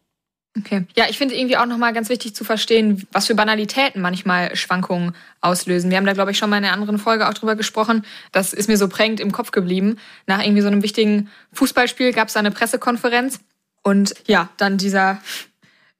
Okay. 0.57 0.85
Ja, 0.95 1.05
ich 1.09 1.17
finde 1.17 1.35
irgendwie 1.35 1.57
auch 1.57 1.67
nochmal 1.67 1.93
ganz 1.93 2.09
wichtig 2.09 2.35
zu 2.35 2.43
verstehen, 2.43 3.07
was 3.11 3.27
für 3.27 3.35
Banalitäten 3.35 4.01
manchmal 4.01 4.55
Schwankungen 4.55 5.15
auslösen. 5.41 5.91
Wir 5.91 5.97
haben 5.97 6.05
da, 6.05 6.13
glaube 6.13 6.31
ich, 6.31 6.39
schon 6.39 6.49
mal 6.49 6.57
in 6.57 6.65
einer 6.65 6.73
anderen 6.73 6.97
Folge 6.97 7.29
auch 7.29 7.33
drüber 7.33 7.55
gesprochen. 7.55 8.03
Das 8.31 8.53
ist 8.53 8.67
mir 8.67 8.77
so 8.77 8.87
prägend 8.87 9.19
im 9.19 9.31
Kopf 9.31 9.51
geblieben. 9.51 9.97
Nach 10.25 10.43
irgendwie 10.43 10.61
so 10.61 10.67
einem 10.67 10.81
wichtigen 10.81 11.29
Fußballspiel 11.53 12.13
gab 12.13 12.29
es 12.29 12.33
da 12.33 12.39
eine 12.39 12.51
Pressekonferenz. 12.51 13.39
Und 13.83 14.15
ja, 14.27 14.49
dann 14.57 14.77
dieser 14.77 15.21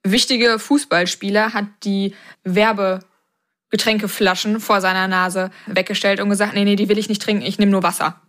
wichtige 0.02 0.58
Fußballspieler 0.58 1.54
hat 1.54 1.66
die 1.84 2.14
Werbegetränkeflaschen 2.44 4.60
vor 4.60 4.80
seiner 4.80 5.06
Nase 5.06 5.50
weggestellt 5.66 6.20
und 6.20 6.28
gesagt, 6.28 6.54
nee, 6.54 6.64
nee, 6.64 6.76
die 6.76 6.88
will 6.88 6.98
ich 6.98 7.08
nicht 7.08 7.22
trinken, 7.22 7.44
ich 7.44 7.58
nehme 7.58 7.70
nur 7.70 7.82
Wasser. 7.82 8.20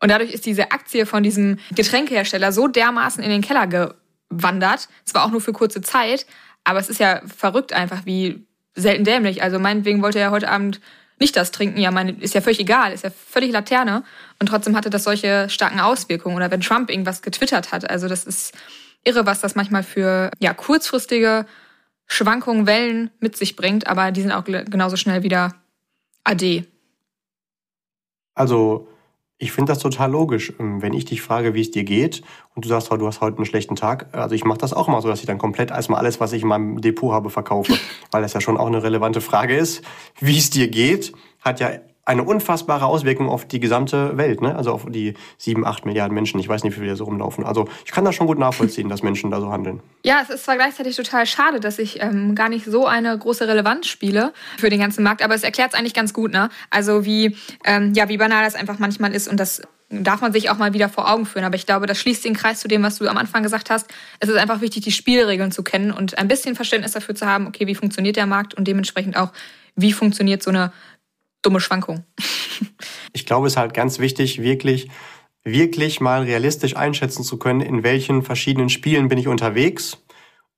Und 0.00 0.10
dadurch 0.10 0.32
ist 0.32 0.46
diese 0.46 0.72
Aktie 0.72 1.06
von 1.06 1.22
diesem 1.22 1.58
Getränkehersteller 1.74 2.52
so 2.52 2.68
dermaßen 2.68 3.22
in 3.22 3.30
den 3.30 3.42
Keller 3.42 3.66
gewandert. 4.30 4.88
Zwar 5.04 5.24
auch 5.24 5.30
nur 5.30 5.40
für 5.40 5.52
kurze 5.52 5.80
Zeit, 5.80 6.26
aber 6.64 6.78
es 6.78 6.88
ist 6.88 7.00
ja 7.00 7.20
verrückt 7.26 7.72
einfach, 7.72 8.06
wie 8.06 8.46
selten 8.74 9.04
dämlich. 9.04 9.42
Also 9.42 9.58
meinetwegen 9.58 10.02
wollte 10.02 10.18
er 10.18 10.30
heute 10.30 10.48
Abend 10.48 10.80
nicht 11.20 11.36
das 11.36 11.52
trinken. 11.52 11.78
Ja, 11.78 11.90
meine, 11.90 12.12
ist 12.12 12.34
ja 12.34 12.40
völlig 12.40 12.60
egal, 12.60 12.92
ist 12.92 13.04
ja 13.04 13.10
völlig 13.10 13.52
Laterne. 13.52 14.02
Und 14.40 14.48
trotzdem 14.48 14.76
hatte 14.76 14.90
das 14.90 15.04
solche 15.04 15.48
starken 15.48 15.80
Auswirkungen. 15.80 16.36
Oder 16.36 16.50
wenn 16.50 16.60
Trump 16.60 16.90
irgendwas 16.90 17.22
getwittert 17.22 17.72
hat. 17.72 17.88
Also 17.88 18.08
das 18.08 18.24
ist 18.24 18.54
irre, 19.04 19.26
was 19.26 19.40
das 19.40 19.54
manchmal 19.54 19.82
für 19.82 20.30
ja, 20.40 20.54
kurzfristige 20.54 21.46
Schwankungen, 22.06 22.66
Wellen 22.66 23.10
mit 23.20 23.36
sich 23.36 23.56
bringt. 23.56 23.86
Aber 23.86 24.10
die 24.10 24.22
sind 24.22 24.32
auch 24.32 24.44
genauso 24.44 24.96
schnell 24.96 25.22
wieder 25.22 25.54
AD. 26.24 26.64
Also 28.34 28.88
Ich 29.44 29.52
finde 29.52 29.72
das 29.72 29.78
total 29.78 30.10
logisch. 30.10 30.54
Ähm, 30.58 30.80
wenn 30.80 30.94
ich 30.94 31.04
dich 31.04 31.20
frage, 31.20 31.52
wie 31.52 31.60
es 31.60 31.70
dir 31.70 31.84
geht 31.84 32.22
und 32.54 32.64
du 32.64 32.68
sagst, 32.70 32.90
du 32.90 33.06
hast 33.06 33.20
heute 33.20 33.36
einen 33.36 33.44
schlechten 33.44 33.76
Tag, 33.76 34.06
also 34.12 34.34
ich 34.34 34.46
mache 34.46 34.56
das 34.56 34.72
auch 34.72 34.88
mal 34.88 35.02
so, 35.02 35.08
dass 35.08 35.20
ich 35.20 35.26
dann 35.26 35.36
komplett 35.36 35.70
erstmal 35.70 36.00
alles, 36.00 36.18
was 36.18 36.32
ich 36.32 36.40
in 36.40 36.48
meinem 36.48 36.80
Depot 36.80 37.12
habe, 37.12 37.28
verkaufe. 37.28 37.74
Weil 38.10 38.22
das 38.22 38.32
ja 38.32 38.40
schon 38.40 38.56
auch 38.56 38.68
eine 38.68 38.82
relevante 38.82 39.20
Frage 39.20 39.54
ist. 39.54 39.82
Wie 40.18 40.38
es 40.38 40.48
dir 40.48 40.68
geht, 40.68 41.12
hat 41.42 41.60
ja 41.60 41.72
eine 42.06 42.22
unfassbare 42.22 42.86
Auswirkung 42.86 43.28
auf 43.28 43.46
die 43.46 43.60
gesamte 43.60 44.16
Welt, 44.16 44.42
ne? 44.42 44.54
also 44.54 44.72
auf 44.72 44.86
die 44.88 45.14
sieben, 45.38 45.66
acht 45.66 45.86
Milliarden 45.86 46.14
Menschen. 46.14 46.38
Ich 46.40 46.48
weiß 46.48 46.64
nicht, 46.64 46.74
wie 46.74 46.80
viele 46.80 46.90
da 46.90 46.96
so 46.96 47.04
rumlaufen. 47.04 47.44
Also 47.44 47.68
ich 47.84 47.92
kann 47.92 48.04
das 48.04 48.14
schon 48.14 48.26
gut 48.26 48.38
nachvollziehen, 48.38 48.88
dass 48.88 49.02
Menschen 49.02 49.30
da 49.30 49.40
so 49.40 49.50
handeln. 49.50 49.80
Ja, 50.04 50.20
es 50.22 50.30
ist 50.30 50.44
zwar 50.44 50.56
gleichzeitig 50.56 50.96
total 50.96 51.26
schade, 51.26 51.60
dass 51.60 51.78
ich 51.78 52.02
ähm, 52.02 52.34
gar 52.34 52.48
nicht 52.48 52.66
so 52.66 52.86
eine 52.86 53.16
große 53.16 53.48
Relevanz 53.48 53.86
spiele 53.86 54.32
für 54.58 54.70
den 54.70 54.80
ganzen 54.80 55.02
Markt, 55.02 55.22
aber 55.22 55.34
es 55.34 55.42
erklärt 55.42 55.72
es 55.72 55.78
eigentlich 55.78 55.94
ganz 55.94 56.12
gut, 56.12 56.32
ne? 56.32 56.50
Also 56.70 57.04
wie, 57.04 57.36
ähm, 57.64 57.92
ja, 57.94 58.08
wie 58.08 58.18
banal 58.18 58.44
das 58.44 58.54
einfach 58.54 58.78
manchmal 58.78 59.14
ist 59.14 59.28
und 59.28 59.40
das 59.40 59.62
darf 59.90 60.20
man 60.20 60.32
sich 60.32 60.50
auch 60.50 60.58
mal 60.58 60.72
wieder 60.72 60.88
vor 60.88 61.10
Augen 61.10 61.26
führen. 61.26 61.44
Aber 61.44 61.56
ich 61.56 61.66
glaube, 61.66 61.86
das 61.86 61.98
schließt 61.98 62.24
den 62.24 62.34
Kreis 62.34 62.60
zu 62.60 62.68
dem, 62.68 62.82
was 62.82 62.98
du 62.98 63.08
am 63.08 63.16
Anfang 63.16 63.42
gesagt 63.42 63.70
hast. 63.70 63.86
Es 64.18 64.28
ist 64.28 64.36
einfach 64.36 64.60
wichtig, 64.60 64.82
die 64.82 64.92
Spielregeln 64.92 65.52
zu 65.52 65.62
kennen 65.62 65.90
und 65.90 66.18
ein 66.18 66.28
bisschen 66.28 66.56
Verständnis 66.56 66.92
dafür 66.92 67.14
zu 67.14 67.26
haben, 67.26 67.46
okay, 67.46 67.66
wie 67.66 67.74
funktioniert 67.74 68.16
der 68.16 68.26
Markt 68.26 68.54
und 68.54 68.66
dementsprechend 68.66 69.16
auch, 69.16 69.32
wie 69.76 69.92
funktioniert 69.92 70.42
so 70.42 70.50
eine 70.50 70.72
dumme 71.44 71.60
Schwankung. 71.60 72.04
ich 73.12 73.26
glaube, 73.26 73.46
es 73.46 73.54
ist 73.54 73.56
halt 73.56 73.74
ganz 73.74 73.98
wichtig, 73.98 74.42
wirklich, 74.42 74.88
wirklich 75.44 76.00
mal 76.00 76.22
realistisch 76.22 76.76
einschätzen 76.76 77.22
zu 77.22 77.38
können, 77.38 77.60
in 77.60 77.82
welchen 77.82 78.22
verschiedenen 78.22 78.68
Spielen 78.68 79.08
bin 79.08 79.18
ich 79.18 79.28
unterwegs, 79.28 79.98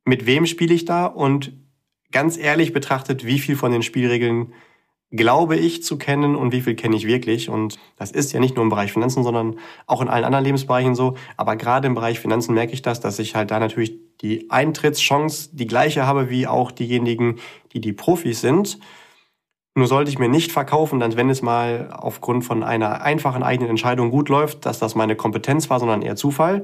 mit 0.04 0.26
wem 0.26 0.46
spiele 0.46 0.74
ich 0.74 0.84
da 0.84 1.06
und 1.06 1.52
ganz 2.12 2.38
ehrlich 2.38 2.72
betrachtet, 2.72 3.26
wie 3.26 3.40
viel 3.40 3.56
von 3.56 3.72
den 3.72 3.82
Spielregeln 3.82 4.52
glaube 5.12 5.56
ich 5.56 5.82
zu 5.82 5.98
kennen 5.98 6.34
und 6.34 6.52
wie 6.52 6.60
viel 6.60 6.74
kenne 6.74 6.96
ich 6.96 7.06
wirklich. 7.06 7.48
Und 7.48 7.78
das 7.96 8.10
ist 8.10 8.32
ja 8.32 8.40
nicht 8.40 8.56
nur 8.56 8.64
im 8.64 8.70
Bereich 8.70 8.92
Finanzen, 8.92 9.22
sondern 9.22 9.58
auch 9.86 10.00
in 10.00 10.08
allen 10.08 10.24
anderen 10.24 10.44
Lebensbereichen 10.44 10.94
so. 10.94 11.16
Aber 11.36 11.56
gerade 11.56 11.86
im 11.86 11.94
Bereich 11.94 12.18
Finanzen 12.18 12.54
merke 12.54 12.72
ich 12.72 12.82
das, 12.82 13.00
dass 13.00 13.18
ich 13.18 13.34
halt 13.34 13.50
da 13.50 13.58
natürlich 13.58 13.98
die 14.20 14.50
Eintrittschance 14.50 15.50
die 15.52 15.66
gleiche 15.66 16.06
habe 16.06 16.30
wie 16.30 16.46
auch 16.46 16.70
diejenigen, 16.72 17.38
die 17.72 17.80
die 17.80 17.92
Profis 17.92 18.40
sind. 18.40 18.78
Nur 19.76 19.88
sollte 19.88 20.10
ich 20.10 20.18
mir 20.18 20.30
nicht 20.30 20.52
verkaufen, 20.52 21.00
dass 21.00 21.16
wenn 21.16 21.28
es 21.28 21.42
mal 21.42 21.90
aufgrund 21.92 22.46
von 22.46 22.62
einer 22.62 23.02
einfachen 23.02 23.42
eigenen 23.42 23.68
Entscheidung 23.68 24.10
gut 24.10 24.30
läuft, 24.30 24.64
dass 24.64 24.78
das 24.78 24.94
meine 24.94 25.16
Kompetenz 25.16 25.68
war, 25.68 25.78
sondern 25.78 26.00
eher 26.00 26.16
Zufall. 26.16 26.62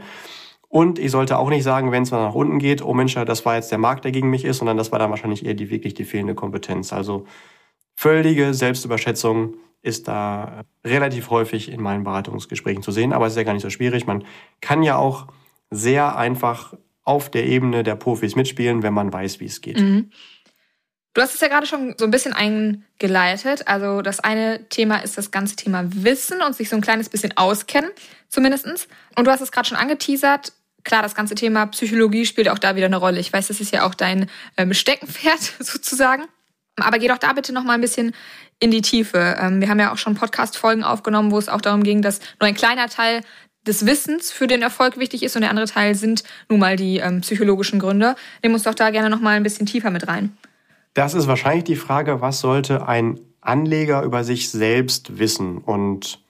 Und 0.68 0.98
ich 0.98 1.10
sollte 1.10 1.36
auch 1.36 1.50
nicht 1.50 1.62
sagen, 1.62 1.92
wenn 1.92 2.04
es 2.04 2.10
mal 2.10 2.24
nach 2.24 2.34
unten 2.34 2.58
geht, 2.58 2.82
oh 2.82 2.94
Mensch, 2.94 3.14
das 3.14 3.44
war 3.44 3.56
jetzt 3.56 3.70
der 3.70 3.76
Markt, 3.76 4.06
der 4.06 4.12
gegen 4.12 4.30
mich 4.30 4.46
ist, 4.46 4.56
sondern 4.56 4.78
das 4.78 4.92
war 4.92 4.98
dann 4.98 5.10
wahrscheinlich 5.10 5.44
eher 5.44 5.52
die 5.52 5.68
wirklich 5.68 5.92
die 5.92 6.06
fehlende 6.06 6.34
Kompetenz. 6.34 6.94
Also 6.94 7.26
völlige 7.94 8.54
Selbstüberschätzung 8.54 9.56
ist 9.82 10.08
da 10.08 10.62
relativ 10.82 11.28
häufig 11.28 11.70
in 11.70 11.82
meinen 11.82 12.04
Beratungsgesprächen 12.04 12.82
zu 12.82 12.92
sehen, 12.92 13.12
aber 13.12 13.26
es 13.26 13.34
ist 13.34 13.36
ja 13.36 13.42
gar 13.42 13.52
nicht 13.52 13.62
so 13.62 13.68
schwierig. 13.68 14.06
Man 14.06 14.24
kann 14.62 14.82
ja 14.82 14.96
auch 14.96 15.26
sehr 15.68 16.16
einfach 16.16 16.72
auf 17.04 17.28
der 17.28 17.44
Ebene 17.44 17.82
der 17.82 17.96
Profis 17.96 18.36
mitspielen, 18.36 18.82
wenn 18.82 18.94
man 18.94 19.12
weiß, 19.12 19.38
wie 19.40 19.46
es 19.46 19.60
geht. 19.60 19.80
Mhm. 19.80 20.10
Du 21.14 21.20
hast 21.20 21.34
es 21.34 21.40
ja 21.40 21.48
gerade 21.48 21.66
schon 21.66 21.94
so 21.98 22.06
ein 22.06 22.10
bisschen 22.10 22.32
eingeleitet. 22.32 23.68
Also 23.68 24.00
das 24.00 24.20
eine 24.20 24.66
Thema 24.70 24.98
ist 24.98 25.18
das 25.18 25.30
ganze 25.30 25.56
Thema 25.56 25.84
Wissen 25.84 26.40
und 26.40 26.56
sich 26.56 26.70
so 26.70 26.76
ein 26.76 26.82
kleines 26.82 27.10
bisschen 27.10 27.36
auskennen, 27.36 27.90
zumindestens. 28.28 28.88
Und 29.16 29.26
du 29.26 29.30
hast 29.30 29.42
es 29.42 29.52
gerade 29.52 29.68
schon 29.68 29.76
angeteasert. 29.76 30.52
Klar, 30.84 31.02
das 31.02 31.14
ganze 31.14 31.34
Thema 31.34 31.66
Psychologie 31.66 32.24
spielt 32.24 32.48
auch 32.48 32.58
da 32.58 32.76
wieder 32.76 32.86
eine 32.86 32.96
Rolle. 32.96 33.20
Ich 33.20 33.32
weiß, 33.32 33.48
das 33.48 33.60
ist 33.60 33.72
ja 33.72 33.84
auch 33.86 33.94
dein 33.94 34.30
ähm, 34.56 34.72
Steckenpferd 34.72 35.40
sozusagen. 35.60 36.24
Aber 36.76 36.98
geh 36.98 37.08
doch 37.08 37.18
da 37.18 37.34
bitte 37.34 37.52
noch 37.52 37.64
mal 37.64 37.74
ein 37.74 37.82
bisschen 37.82 38.14
in 38.58 38.70
die 38.70 38.80
Tiefe. 38.80 39.36
Ähm, 39.38 39.60
wir 39.60 39.68
haben 39.68 39.78
ja 39.78 39.92
auch 39.92 39.98
schon 39.98 40.14
Podcast-Folgen 40.14 40.82
aufgenommen, 40.82 41.30
wo 41.30 41.38
es 41.38 41.50
auch 41.50 41.60
darum 41.60 41.82
ging, 41.82 42.00
dass 42.00 42.20
nur 42.40 42.48
ein 42.48 42.54
kleiner 42.54 42.88
Teil 42.88 43.20
des 43.66 43.84
Wissens 43.84 44.32
für 44.32 44.46
den 44.46 44.62
Erfolg 44.62 44.96
wichtig 44.96 45.22
ist 45.22 45.36
und 45.36 45.42
der 45.42 45.50
andere 45.50 45.66
Teil 45.66 45.94
sind 45.94 46.24
nun 46.48 46.58
mal 46.58 46.76
die 46.76 46.98
ähm, 46.98 47.20
psychologischen 47.20 47.78
Gründe. 47.78 48.16
Nimm 48.42 48.54
uns 48.54 48.62
doch 48.62 48.74
da 48.74 48.90
gerne 48.90 49.10
noch 49.10 49.20
mal 49.20 49.36
ein 49.36 49.42
bisschen 49.42 49.66
tiefer 49.66 49.90
mit 49.90 50.08
rein. 50.08 50.36
Das 50.94 51.14
ist 51.14 51.26
wahrscheinlich 51.26 51.64
die 51.64 51.76
Frage, 51.76 52.20
was 52.20 52.40
sollte 52.40 52.86
ein 52.86 53.20
Anleger 53.40 54.02
über 54.02 54.24
sich 54.24 54.50
selbst 54.50 55.18
wissen? 55.18 55.58
Und 55.58 56.22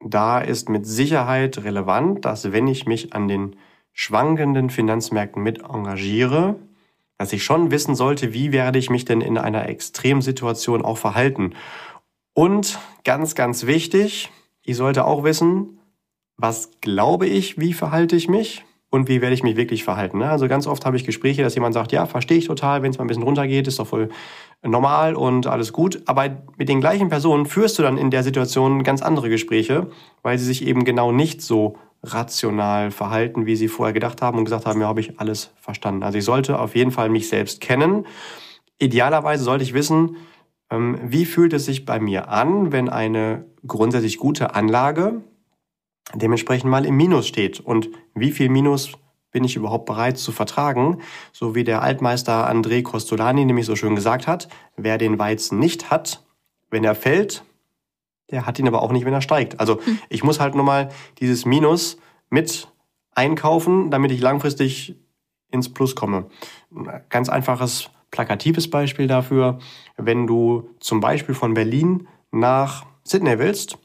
da 0.00 0.40
ist 0.40 0.68
mit 0.68 0.86
Sicherheit 0.86 1.58
relevant, 1.64 2.24
dass 2.24 2.52
wenn 2.52 2.68
ich 2.68 2.86
mich 2.86 3.12
an 3.12 3.28
den 3.28 3.56
schwankenden 3.92 4.70
Finanzmärkten 4.70 5.42
mit 5.42 5.62
engagiere, 5.62 6.56
dass 7.18 7.32
ich 7.32 7.44
schon 7.44 7.70
wissen 7.70 7.94
sollte, 7.94 8.32
wie 8.32 8.52
werde 8.52 8.78
ich 8.78 8.88
mich 8.88 9.04
denn 9.04 9.20
in 9.20 9.36
einer 9.36 9.68
Extremsituation 9.68 10.82
auch 10.82 10.98
verhalten. 10.98 11.54
Und 12.34 12.78
ganz, 13.04 13.34
ganz 13.34 13.66
wichtig, 13.66 14.30
ich 14.62 14.76
sollte 14.76 15.04
auch 15.04 15.22
wissen, 15.24 15.80
was 16.36 16.70
glaube 16.80 17.26
ich, 17.26 17.58
wie 17.58 17.74
verhalte 17.74 18.16
ich 18.16 18.28
mich 18.28 18.64
und 18.92 19.08
wie 19.08 19.22
werde 19.22 19.34
ich 19.34 19.42
mich 19.42 19.56
wirklich 19.56 19.84
verhalten. 19.84 20.18
Ne? 20.18 20.28
Also 20.28 20.46
ganz 20.48 20.66
oft 20.66 20.84
habe 20.84 20.96
ich 20.96 21.04
Gespräche, 21.04 21.42
dass 21.42 21.54
jemand 21.54 21.72
sagt, 21.72 21.92
ja, 21.92 22.04
verstehe 22.04 22.36
ich 22.36 22.46
total, 22.46 22.82
wenn 22.82 22.90
es 22.90 22.98
mal 22.98 23.04
ein 23.04 23.08
bisschen 23.08 23.22
runtergeht, 23.22 23.66
ist 23.66 23.78
doch 23.78 23.86
voll 23.86 24.10
normal 24.62 25.14
und 25.14 25.46
alles 25.46 25.72
gut. 25.72 26.02
Aber 26.04 26.28
mit 26.58 26.68
den 26.68 26.80
gleichen 26.80 27.08
Personen 27.08 27.46
führst 27.46 27.78
du 27.78 27.82
dann 27.82 27.96
in 27.96 28.10
der 28.10 28.22
Situation 28.22 28.82
ganz 28.82 29.00
andere 29.00 29.30
Gespräche, 29.30 29.88
weil 30.22 30.38
sie 30.38 30.44
sich 30.44 30.66
eben 30.66 30.84
genau 30.84 31.10
nicht 31.10 31.40
so 31.40 31.78
rational 32.02 32.90
verhalten, 32.90 33.46
wie 33.46 33.56
sie 33.56 33.68
vorher 33.68 33.94
gedacht 33.94 34.20
haben 34.20 34.36
und 34.36 34.44
gesagt 34.44 34.66
haben, 34.66 34.82
ja, 34.82 34.88
habe 34.88 35.00
ich 35.00 35.18
alles 35.18 35.52
verstanden. 35.58 36.02
Also 36.02 36.18
ich 36.18 36.24
sollte 36.24 36.58
auf 36.58 36.76
jeden 36.76 36.90
Fall 36.90 37.08
mich 37.08 37.30
selbst 37.30 37.62
kennen. 37.62 38.06
Idealerweise 38.78 39.42
sollte 39.42 39.64
ich 39.64 39.72
wissen, 39.72 40.16
ähm, 40.70 40.98
wie 41.02 41.24
fühlt 41.24 41.54
es 41.54 41.64
sich 41.64 41.86
bei 41.86 41.98
mir 41.98 42.28
an, 42.28 42.72
wenn 42.72 42.90
eine 42.90 43.46
grundsätzlich 43.66 44.18
gute 44.18 44.54
Anlage 44.54 45.22
dementsprechend 46.14 46.70
mal 46.70 46.84
im 46.84 46.96
Minus 46.96 47.26
steht. 47.26 47.60
Und 47.60 47.90
wie 48.14 48.32
viel 48.32 48.48
Minus 48.48 48.92
bin 49.30 49.44
ich 49.44 49.56
überhaupt 49.56 49.86
bereit 49.86 50.18
zu 50.18 50.32
vertragen? 50.32 51.00
So 51.32 51.54
wie 51.54 51.64
der 51.64 51.82
Altmeister 51.82 52.50
André 52.50 52.82
Costolani 52.82 53.44
nämlich 53.44 53.66
so 53.66 53.76
schön 53.76 53.94
gesagt 53.94 54.26
hat, 54.26 54.48
wer 54.76 54.98
den 54.98 55.18
Weizen 55.18 55.58
nicht 55.58 55.90
hat, 55.90 56.24
wenn 56.70 56.84
er 56.84 56.94
fällt, 56.94 57.44
der 58.30 58.46
hat 58.46 58.58
ihn 58.58 58.68
aber 58.68 58.82
auch 58.82 58.92
nicht, 58.92 59.04
wenn 59.04 59.12
er 59.12 59.20
steigt. 59.20 59.60
Also 59.60 59.80
hm. 59.84 59.98
ich 60.08 60.24
muss 60.24 60.40
halt 60.40 60.54
nur 60.54 60.64
mal 60.64 60.90
dieses 61.20 61.44
Minus 61.44 61.98
mit 62.30 62.68
einkaufen, 63.14 63.90
damit 63.90 64.10
ich 64.10 64.20
langfristig 64.20 64.96
ins 65.50 65.72
Plus 65.72 65.94
komme. 65.94 66.26
Ganz 67.10 67.28
einfaches, 67.28 67.90
plakatives 68.10 68.70
Beispiel 68.70 69.06
dafür, 69.06 69.58
wenn 69.96 70.26
du 70.26 70.70
zum 70.80 71.00
Beispiel 71.00 71.34
von 71.34 71.54
Berlin 71.54 72.08
nach 72.30 72.86
Sydney 73.04 73.38
willst, 73.38 73.78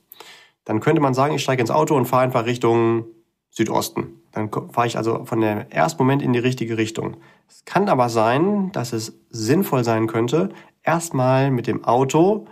dann 0.67 0.81
könnte 0.81 1.01
man 1.01 1.13
sagen, 1.13 1.33
ich 1.33 1.43
steige 1.43 1.62
ins 1.62 1.71
Auto 1.71 1.95
und 1.95 2.07
fahre 2.07 2.24
einfach 2.24 2.45
Richtung 2.45 3.05
Südosten. 3.50 4.21
Dann 4.33 4.51
fahre 4.51 4.86
ich 4.86 4.97
also 4.97 5.24
von 5.24 5.39
der 5.39 5.71
ersten 5.71 6.03
Moment 6.03 6.21
in 6.21 6.33
die 6.33 6.39
richtige 6.39 6.77
Richtung. 6.77 7.15
Es 7.47 7.63
kann 7.63 7.88
aber 7.88 8.09
sein, 8.09 8.69
dass 8.74 8.91
es 8.91 9.17
sinnvoll 9.29 9.86
sein 9.86 10.07
könnte, 10.07 10.50
erstmal 10.83 11.51
mit 11.51 11.67
dem 11.67 11.86
Auto 11.86 12.47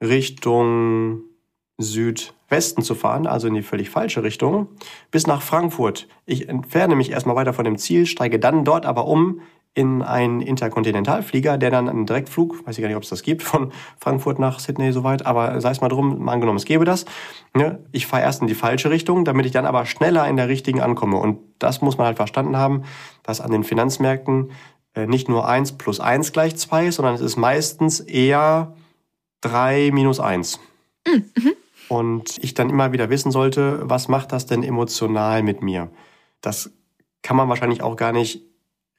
Richtung 0.00 1.22
Südwesten 1.76 2.82
zu 2.82 2.94
fahren, 2.94 3.26
also 3.26 3.48
in 3.48 3.54
die 3.54 3.62
völlig 3.62 3.90
falsche 3.90 4.22
Richtung, 4.22 4.68
bis 5.10 5.26
nach 5.26 5.42
Frankfurt. 5.42 6.06
Ich 6.26 6.48
entferne 6.48 6.94
mich 6.94 7.10
erstmal 7.10 7.34
weiter 7.34 7.52
von 7.52 7.64
dem 7.64 7.78
Ziel, 7.78 8.06
steige 8.06 8.38
dann 8.38 8.64
dort 8.64 8.86
aber 8.86 9.06
um 9.06 9.40
in 9.74 10.02
einen 10.02 10.40
Interkontinentalflieger, 10.40 11.56
der 11.56 11.70
dann 11.70 11.88
einen 11.88 12.04
Direktflug, 12.04 12.66
weiß 12.66 12.76
ich 12.76 12.82
gar 12.82 12.88
nicht, 12.88 12.96
ob 12.96 13.04
es 13.04 13.08
das 13.08 13.22
gibt, 13.22 13.42
von 13.42 13.72
Frankfurt 14.00 14.38
nach 14.38 14.58
Sydney 14.58 14.92
soweit, 14.92 15.24
aber 15.24 15.60
sei 15.60 15.70
es 15.70 15.80
mal 15.80 15.88
drum, 15.88 16.24
mal 16.24 16.32
angenommen, 16.32 16.58
es 16.58 16.64
gäbe 16.64 16.84
das. 16.84 17.04
Ne? 17.54 17.78
Ich 17.92 18.06
fahre 18.06 18.22
erst 18.22 18.40
in 18.42 18.48
die 18.48 18.54
falsche 18.54 18.90
Richtung, 18.90 19.24
damit 19.24 19.46
ich 19.46 19.52
dann 19.52 19.66
aber 19.66 19.86
schneller 19.86 20.26
in 20.28 20.36
der 20.36 20.48
richtigen 20.48 20.80
ankomme. 20.80 21.16
Und 21.16 21.38
das 21.58 21.82
muss 21.82 21.98
man 21.98 22.08
halt 22.08 22.16
verstanden 22.16 22.56
haben, 22.56 22.82
dass 23.22 23.40
an 23.40 23.52
den 23.52 23.62
Finanzmärkten 23.62 24.50
äh, 24.94 25.06
nicht 25.06 25.28
nur 25.28 25.48
eins 25.48 25.72
plus 25.72 26.00
eins 26.00 26.32
gleich 26.32 26.56
zwei 26.56 26.86
ist, 26.86 26.96
sondern 26.96 27.14
es 27.14 27.20
ist 27.20 27.36
meistens 27.36 28.00
eher 28.00 28.74
drei 29.40 29.90
minus 29.92 30.18
eins. 30.18 30.58
Mhm. 31.06 31.52
Und 31.88 32.38
ich 32.42 32.54
dann 32.54 32.70
immer 32.70 32.92
wieder 32.92 33.08
wissen 33.08 33.30
sollte, 33.30 33.80
was 33.84 34.08
macht 34.08 34.32
das 34.32 34.46
denn 34.46 34.62
emotional 34.62 35.42
mit 35.42 35.62
mir? 35.62 35.90
Das 36.40 36.70
kann 37.22 37.36
man 37.36 37.48
wahrscheinlich 37.48 37.82
auch 37.82 37.96
gar 37.96 38.12
nicht 38.12 38.49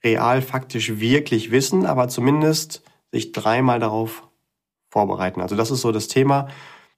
real 0.04 0.42
faktisch 0.42 1.00
wirklich 1.00 1.52
wissen, 1.52 1.86
aber 1.86 2.08
zumindest 2.08 2.84
sich 3.12 3.32
dreimal 3.32 3.80
darauf 3.80 4.28
vorbereiten. 4.90 5.42
Also 5.42 5.56
das 5.56 5.72
ist 5.72 5.82
so 5.82 5.92
das 5.92 6.08
Thema. 6.08 6.48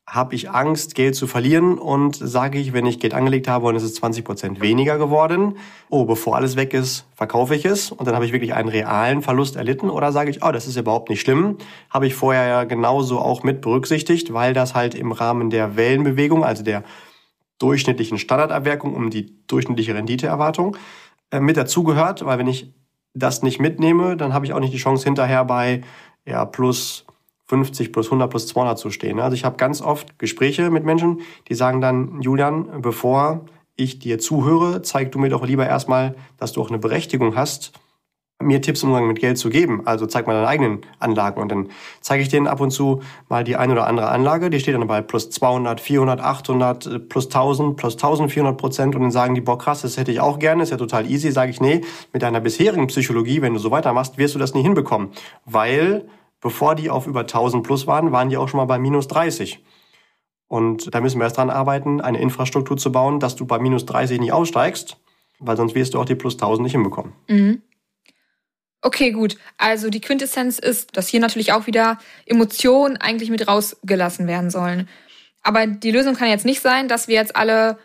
Habe 0.06 0.36
ich 0.36 0.50
Angst, 0.50 0.96
Geld 0.96 1.16
zu 1.16 1.28
verlieren? 1.28 1.78
Und 1.78 2.18
sage 2.18 2.60
ich, 2.60 2.74
wenn 2.74 2.86
ich 2.86 3.00
Geld 3.00 3.14
angelegt 3.14 3.48
habe 3.48 3.68
und 3.68 3.76
es 3.76 3.84
ist 3.84 3.96
20 3.96 4.26
Prozent 4.26 4.62
weniger 4.62 4.98
geworden, 4.98 5.58
oh, 5.90 6.04
bevor 6.04 6.36
alles 6.36 6.58
weg 6.58 6.74
ist, 6.74 7.06
verkaufe 7.16 7.56
ich 7.56 7.64
es. 7.64 7.92
Und 7.92 8.06
dann 8.06 8.16
habe 8.16 8.26
ich 8.26 8.34
wirklich 8.34 8.54
einen 8.54 8.68
realen 8.68 9.22
Verlust 9.22 9.56
erlitten. 9.56 9.90
Oder 9.90 10.12
sage 10.12 10.30
ich, 10.30 10.44
oh, 10.44 10.52
das 10.52 10.68
ist 10.68 10.76
überhaupt 10.76 11.10
nicht 11.10 11.22
schlimm, 11.22 11.58
habe 11.90 12.06
ich 12.06 12.16
vorher 12.16 12.48
ja 12.48 12.64
genauso 12.66 13.20
auch 13.20 13.44
mit 13.44 13.62
berücksichtigt, 13.62 14.34
weil 14.34 14.54
das 14.54 14.76
halt 14.76 14.94
im 14.94 15.14
Rahmen 15.14 15.50
der 15.50 15.78
Wellenbewegung, 15.78 16.44
also 16.44 16.64
der 16.64 16.84
durchschnittlichen 17.60 18.18
Standardabwerkung 18.18 18.94
um 18.94 19.10
die 19.10 19.48
durchschnittliche 19.48 19.96
Renditeerwartung 19.96 20.76
äh, 21.32 21.40
mit 21.40 21.56
dazugehört, 21.56 22.26
weil 22.26 22.40
wenn 22.40 22.48
ich 22.48 22.74
das 23.14 23.44
nicht 23.44 23.60
mitnehme, 23.60 24.18
dann 24.18 24.34
habe 24.34 24.46
ich 24.46 24.54
auch 24.54 24.60
nicht 24.60 24.74
die 24.74 24.78
Chance 24.78 25.04
hinterher 25.04 25.46
bei 25.46 25.82
ja, 26.26 26.46
plus 26.46 27.06
50 27.46 27.92
plus 27.92 28.08
100 28.08 28.30
plus 28.30 28.48
200 28.48 28.80
zu 28.80 28.90
stehen. 28.90 29.20
Also 29.20 29.36
ich 29.36 29.46
habe 29.46 29.58
ganz 29.58 29.82
oft 29.82 30.18
Gespräche 30.18 30.70
mit 30.70 30.86
Menschen, 30.86 31.22
die 31.50 31.56
sagen 31.56 31.82
dann, 31.82 32.22
Julian, 32.22 32.82
bevor 32.82 33.46
ich 33.76 34.00
dir 34.00 34.20
zuhöre, 34.20 34.82
zeig 34.82 35.12
du 35.12 35.20
mir 35.20 35.30
doch 35.30 35.46
lieber 35.46 35.68
erstmal, 35.68 36.16
dass 36.38 36.54
du 36.54 36.62
auch 36.62 36.70
eine 36.70 36.80
Berechtigung 36.80 37.36
hast, 37.36 37.74
mir 38.44 38.62
Tipps 38.62 38.84
Umgang 38.84 39.08
mit 39.08 39.20
Geld 39.20 39.38
zu 39.38 39.50
geben. 39.50 39.82
Also 39.86 40.06
zeig 40.06 40.28
mal 40.28 40.34
deine 40.34 40.48
eigenen 40.48 40.82
Anlagen 41.00 41.42
und 41.42 41.52
dann 41.52 41.70
zeige 42.02 42.24
ich 42.24 42.30
denen 42.30 42.48
ab 42.48 42.62
und 42.62 42.72
zu 42.72 43.02
mal 43.30 43.44
die 43.44 43.56
eine 43.56 43.74
oder 43.74 43.88
andere 43.88 44.10
Anlage. 44.10 44.50
Die 44.50 44.60
steht 44.60 44.76
dann 44.76 44.86
bei 44.88 45.02
plus 45.02 45.30
200, 45.30 45.82
400, 45.82 46.22
800, 46.22 47.10
plus 47.10 47.26
1000, 47.26 47.78
plus 47.78 47.96
1400 47.96 48.58
Prozent 48.58 48.96
und 48.96 49.02
dann 49.02 49.12
sagen 49.12 49.36
die, 49.36 49.42
boah 49.42 49.58
krass, 49.58 49.82
das 49.82 49.98
hätte 49.98 50.12
ich 50.12 50.20
auch 50.20 50.40
gerne, 50.40 50.64
ist 50.64 50.70
ja 50.70 50.78
total 50.78 51.10
easy. 51.10 51.32
Sage 51.32 51.52
ich, 51.52 51.62
nee, 51.62 51.82
mit 52.12 52.22
deiner 52.22 52.40
bisherigen 52.40 52.88
Psychologie, 52.88 53.42
wenn 53.42 53.54
du 53.54 53.60
so 53.60 53.72
weitermachst, 53.72 54.18
wirst 54.18 54.36
du 54.36 54.40
das 54.40 54.54
nie 54.54 54.62
hinbekommen. 54.62 55.10
Weil 55.46 56.06
bevor 56.42 56.76
die 56.76 56.90
auf 56.90 57.08
über 57.08 57.22
1000 57.22 57.64
plus 57.64 57.88
waren, 57.88 58.12
waren 58.12 58.30
die 58.30 58.38
auch 58.38 58.48
schon 58.50 58.60
mal 58.60 58.66
bei 58.66 58.78
minus 58.78 59.08
30. 59.08 59.64
Und 60.48 60.94
da 60.94 61.02
müssen 61.02 61.20
wir 61.20 61.24
erst 61.24 61.38
dran 61.38 61.50
arbeiten, 61.50 62.00
eine 62.00 62.20
Infrastruktur 62.20 62.78
zu 62.78 62.92
bauen, 62.92 63.20
dass 63.20 63.36
du 63.36 63.48
bei 63.48 63.58
minus 63.58 63.88
30 63.88 64.20
nicht 64.20 64.34
aussteigst, 64.34 65.00
weil 65.40 65.58
sonst 65.58 65.74
wirst 65.74 65.96
du 65.96 66.00
auch 66.00 66.06
die 66.06 66.14
plus 66.14 66.36
1000 66.36 66.64
nicht 66.64 66.74
hinbekommen. 66.74 67.14
Mhm. 67.28 67.62
Okay, 68.86 69.12
gut. 69.12 69.38
Also 69.58 69.90
die 69.90 70.02
Quintessenz 70.02 70.60
ist, 70.60 70.98
dass 70.98 71.08
hier 71.08 71.22
natürlich 71.22 71.54
auch 71.54 71.68
wieder 71.68 71.98
Emotionen 72.26 72.98
eigentlich 72.98 73.30
mit 73.30 73.48
rausgelassen 73.48 74.28
werden 74.28 74.50
sollen. 74.50 74.90
Aber 75.42 75.66
die 75.68 75.92
Lösung 75.92 76.16
kann 76.16 76.28
jetzt 76.28 76.46
nicht 76.46 76.62
sein, 76.62 76.90
dass 76.90 77.08
wir 77.08 77.16
jetzt 77.16 77.38
alle 77.38 77.80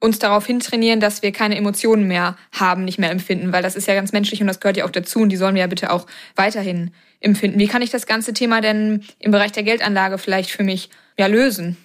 uns 0.00 0.18
darauf 0.18 0.46
hintrainieren, 0.46 0.98
dass 0.98 1.20
wir 1.20 1.30
keine 1.30 1.56
Emotionen 1.56 2.08
mehr 2.08 2.38
haben, 2.52 2.86
nicht 2.86 2.98
mehr 2.98 3.10
empfinden, 3.10 3.52
weil 3.52 3.62
das 3.62 3.76
ist 3.76 3.86
ja 3.86 3.94
ganz 3.94 4.12
menschlich 4.12 4.40
und 4.40 4.46
das 4.46 4.60
gehört 4.60 4.78
ja 4.78 4.86
auch 4.86 4.90
dazu 4.90 5.20
und 5.20 5.28
die 5.28 5.36
sollen 5.36 5.54
wir 5.54 5.60
ja 5.60 5.66
bitte 5.66 5.92
auch 5.92 6.06
weiterhin 6.36 6.92
empfinden. 7.20 7.58
Wie 7.58 7.68
kann 7.68 7.82
ich 7.82 7.90
das 7.90 8.06
ganze 8.06 8.32
Thema 8.32 8.62
denn 8.62 9.04
im 9.18 9.32
Bereich 9.32 9.52
der 9.52 9.62
Geldanlage 9.62 10.16
vielleicht 10.16 10.50
für 10.50 10.64
mich 10.64 10.88
ja 11.18 11.26
lösen? 11.26 11.76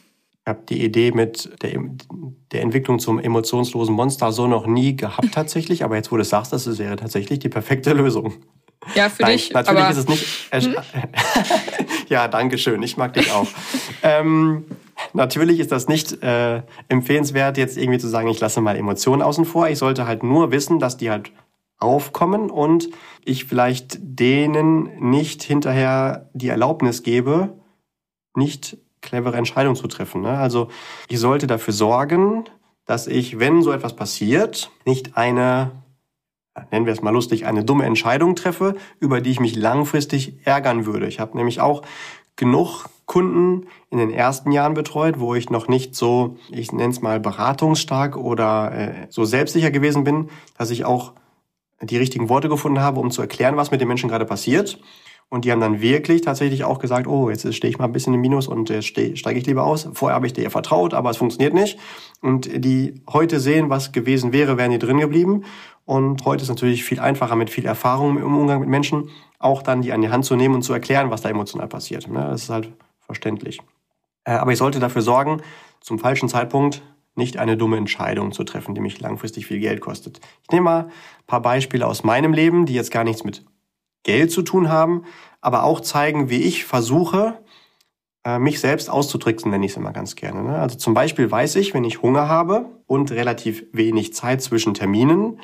Ich 0.46 0.50
habe 0.50 0.62
die 0.70 0.86
Idee 0.86 1.12
mit 1.12 1.60
der, 1.64 1.82
der 2.52 2.62
Entwicklung 2.62 3.00
zum 3.00 3.18
emotionslosen 3.18 3.96
Monster 3.96 4.32
so 4.32 4.46
noch 4.46 4.68
nie 4.68 4.96
gehabt 4.96 5.32
tatsächlich, 5.34 5.84
aber 5.84 5.96
jetzt, 5.96 6.12
wo 6.12 6.18
du 6.18 6.22
es 6.22 6.30
sagst, 6.30 6.54
das 6.54 6.78
wäre 6.78 6.98
tatsächlich 6.98 7.40
die 7.40 7.50
perfekte 7.50 7.94
Lösung. 7.94 8.36
Ja, 8.94 9.10
für 9.10 9.24
Nein, 9.24 9.32
dich. 9.32 9.52
Natürlich 9.52 9.82
aber... 9.82 9.92
ist 9.92 9.98
es 9.98 10.08
nicht. 10.08 10.28
Hm? 10.52 10.76
ja, 12.10 12.28
danke 12.28 12.60
schön. 12.60 12.84
Ich 12.84 12.96
mag 12.96 13.14
dich 13.16 13.32
auch. 13.32 13.48
ähm, 14.04 14.66
natürlich 15.14 15.60
ist 15.60 15.72
das 15.72 15.88
nicht 15.88 16.22
äh, 16.22 16.62
empfehlenswert, 16.90 17.58
jetzt 17.58 17.76
irgendwie 17.76 17.98
zu 17.98 18.08
sagen, 18.08 18.28
ich 18.28 18.40
lasse 18.40 18.62
mal 18.62 18.76
Emotionen 18.76 19.24
außen 19.24 19.46
vor. 19.46 19.68
Ich 19.70 19.80
sollte 19.80 20.06
halt 20.06 20.22
nur 20.22 20.52
wissen, 20.52 20.78
dass 20.78 20.96
die 20.96 21.10
halt 21.10 21.32
aufkommen 21.80 22.52
und 22.52 22.90
ich 23.24 23.46
vielleicht 23.46 23.98
denen 24.00 24.92
nicht 25.10 25.42
hinterher 25.42 26.30
die 26.34 26.50
Erlaubnis 26.50 27.02
gebe, 27.02 27.58
nicht 28.36 28.78
clevere 29.06 29.38
Entscheidungen 29.38 29.78
zu 29.78 29.88
treffen. 29.88 30.22
Ne? 30.22 30.38
Also 30.38 30.68
ich 31.08 31.20
sollte 31.20 31.48
dafür 31.48 31.74
sorgen, 31.74 32.44
dass 32.86 33.08
ich, 33.08 33.40
wenn 33.40 33.62
so 33.62 33.72
etwas 33.72 33.96
passiert, 33.96 34.70
nicht 34.86 35.18
eine, 35.18 35.72
nennen 36.72 36.86
wir 36.86 36.94
es 36.94 37.02
mal 37.02 37.12
lustig, 37.12 37.46
eine 37.46 37.64
dumme 37.64 37.86
Entscheidung 37.86 38.36
treffe, 38.36 38.76
über 39.00 39.22
die 39.22 39.32
ich 39.32 39.40
mich 39.40 39.56
langfristig 39.56 40.46
ärgern 40.46 40.86
würde. 40.86 41.08
Ich 41.08 41.20
habe 41.20 41.38
nämlich 41.38 41.62
auch 41.62 41.84
genug 42.36 42.86
Kunden 43.06 43.68
in 43.90 43.98
den 43.98 44.12
ersten 44.12 44.52
Jahren 44.52 44.74
betreut, 44.74 45.20
wo 45.20 45.36
ich 45.36 45.50
noch 45.50 45.68
nicht 45.68 45.96
so, 45.96 46.38
ich 46.50 46.72
nenne 46.72 46.92
es 46.92 47.02
mal 47.02 47.20
beratungsstark 47.20 48.18
oder 48.18 48.72
äh, 48.74 49.08
so 49.10 49.26
selbstsicher 49.26 49.72
gewesen 49.72 50.04
bin, 50.04 50.30
dass 50.58 50.72
ich 50.72 50.86
auch 50.86 51.14
die 51.82 51.98
richtigen 51.98 52.30
Worte 52.30 52.50
gefunden 52.50 52.80
habe, 52.80 53.00
um 53.00 53.12
zu 53.12 53.22
erklären, 53.22 53.58
was 53.58 53.72
mit 53.72 53.82
den 53.82 53.88
Menschen 53.88 54.10
gerade 54.10 54.26
passiert. 54.26 54.80
Und 55.30 55.44
die 55.44 55.52
haben 55.52 55.60
dann 55.60 55.82
wirklich 55.82 56.22
tatsächlich 56.22 56.64
auch 56.64 56.80
gesagt, 56.80 57.08
oh, 57.08 57.30
jetzt 57.30 57.52
stehe 57.54 57.70
ich 57.70 57.80
mal 57.80 57.86
ein 57.86 57.92
bisschen 57.92 58.14
im 58.14 58.22
Minus 58.22 58.48
und 58.48 58.70
jetzt 58.70 58.86
steige 58.86 59.40
ich 59.40 59.46
lieber 59.46 59.64
aus. 59.64 59.90
Vorher 59.94 60.16
habe 60.16 60.28
ich 60.28 60.34
dir 60.34 60.44
ja 60.44 60.50
vertraut, 60.50 60.94
aber 60.94 61.10
es 61.10 61.18
funktioniert 61.18 61.54
nicht. 61.54 61.80
Und 62.22 62.50
die 62.64 63.02
heute 63.12 63.40
sehen, 63.40 63.70
was 63.70 63.92
gewesen 63.92 64.34
wäre, 64.34 64.58
wären 64.58 64.72
die 64.72 64.80
drin 64.80 65.00
geblieben. 65.00 65.44
Und 65.84 66.26
heute 66.26 66.44
ist 66.44 66.50
natürlich 66.50 66.84
viel 66.84 67.00
einfacher 67.00 67.36
mit 67.36 67.50
viel 67.50 67.66
Erfahrung 67.66 68.18
im 68.18 68.36
Umgang 68.36 68.60
mit 68.60 68.70
Menschen, 68.70 69.10
auch 69.40 69.62
dann 69.62 69.82
die 69.82 69.94
an 69.94 70.02
die 70.02 70.10
Hand 70.10 70.26
zu 70.26 70.36
nehmen 70.36 70.56
und 70.56 70.62
zu 70.62 70.74
erklären, 70.74 71.10
was 71.10 71.22
da 71.22 71.30
emotional 71.30 71.68
passiert. 71.68 72.08
Ne, 72.08 72.28
das 72.30 72.44
ist 72.44 72.50
halt 72.50 72.72
verständlich. 73.00 73.60
Äh, 74.26 74.32
aber 74.32 74.52
ich 74.52 74.58
sollte 74.58 74.80
dafür 74.80 75.02
sorgen, 75.02 75.42
zum 75.82 76.00
falschen 76.00 76.30
Zeitpunkt 76.30 76.82
nicht 77.16 77.38
eine 77.38 77.58
dumme 77.58 77.78
Entscheidung 77.78 78.32
zu 78.32 78.44
treffen, 78.44 78.76
die 78.76 78.82
mich 78.82 79.00
langfristig 79.00 79.46
viel 79.46 79.60
Geld 79.60 79.82
kostet. 79.82 80.20
Ich 80.44 80.50
nehme 80.50 80.64
mal 80.64 80.80
ein 80.84 80.92
paar 81.28 81.42
Beispiele 81.42 81.88
aus 81.88 82.04
meinem 82.04 82.34
Leben, 82.34 82.66
die 82.66 82.74
jetzt 82.74 82.92
gar 82.92 83.04
nichts 83.04 83.24
mit 83.24 83.46
Geld 84.06 84.32
zu 84.32 84.44
tun 84.44 84.70
haben, 84.70 85.04
aber 85.42 85.64
auch 85.64 85.82
zeigen, 85.82 86.30
wie 86.30 86.42
ich 86.44 86.64
versuche, 86.64 87.38
äh, 88.24 88.40
mich 88.40 88.62
selbst 88.62 88.90
auszutricksen, 88.90 89.52
nenne 89.52 89.66
ich 89.66 89.74
es 89.74 89.78
immer 89.78 89.92
ganz 89.92 90.16
gerne. 90.16 90.44
Ne? 90.44 90.58
Also 90.58 90.78
zum 90.78 90.94
Beispiel 90.94 91.30
weiß 91.30 91.58
ich, 91.58 91.74
wenn 91.74 91.84
ich 91.84 92.02
Hunger 92.02 92.30
habe 92.30 92.68
und 92.88 93.12
relativ 93.12 93.66
wenig 93.74 94.14
Zeit 94.14 94.42
zwischen 94.42 94.74
Terminen, 94.74 95.42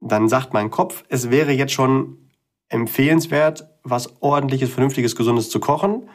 dann 0.00 0.28
sagt 0.28 0.54
mein 0.54 0.70
Kopf, 0.70 1.04
es 1.08 1.30
wäre 1.30 1.52
jetzt 1.52 1.72
schon 1.72 2.30
empfehlenswert, 2.68 3.68
was 3.82 4.20
ordentliches, 4.22 4.70
vernünftiges, 4.70 5.14
gesundes 5.14 5.50
zu 5.50 5.60
kochen. 5.60 6.08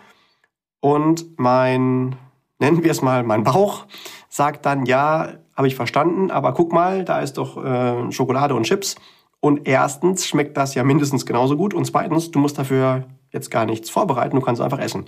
Und 0.79 1.37
mein, 1.37 2.15
nennen 2.59 2.83
wir 2.83 2.91
es 2.91 3.01
mal, 3.01 3.23
mein 3.23 3.43
Bauch 3.43 3.85
sagt 4.29 4.65
dann, 4.65 4.85
ja, 4.85 5.33
habe 5.55 5.67
ich 5.67 5.75
verstanden, 5.75 6.31
aber 6.31 6.53
guck 6.53 6.71
mal, 6.71 7.03
da 7.05 7.19
ist 7.19 7.33
doch 7.33 7.63
äh, 7.63 8.11
Schokolade 8.11 8.55
und 8.55 8.63
Chips. 8.63 8.95
Und 9.41 9.67
erstens 9.67 10.25
schmeckt 10.25 10.55
das 10.55 10.75
ja 10.75 10.83
mindestens 10.83 11.25
genauso 11.25 11.57
gut. 11.57 11.73
Und 11.73 11.85
zweitens, 11.85 12.31
du 12.31 12.39
musst 12.39 12.57
dafür 12.57 13.05
jetzt 13.31 13.49
gar 13.49 13.65
nichts 13.65 13.89
vorbereiten, 13.89 14.35
du 14.35 14.41
kannst 14.41 14.61
einfach 14.61 14.79
essen. 14.79 15.05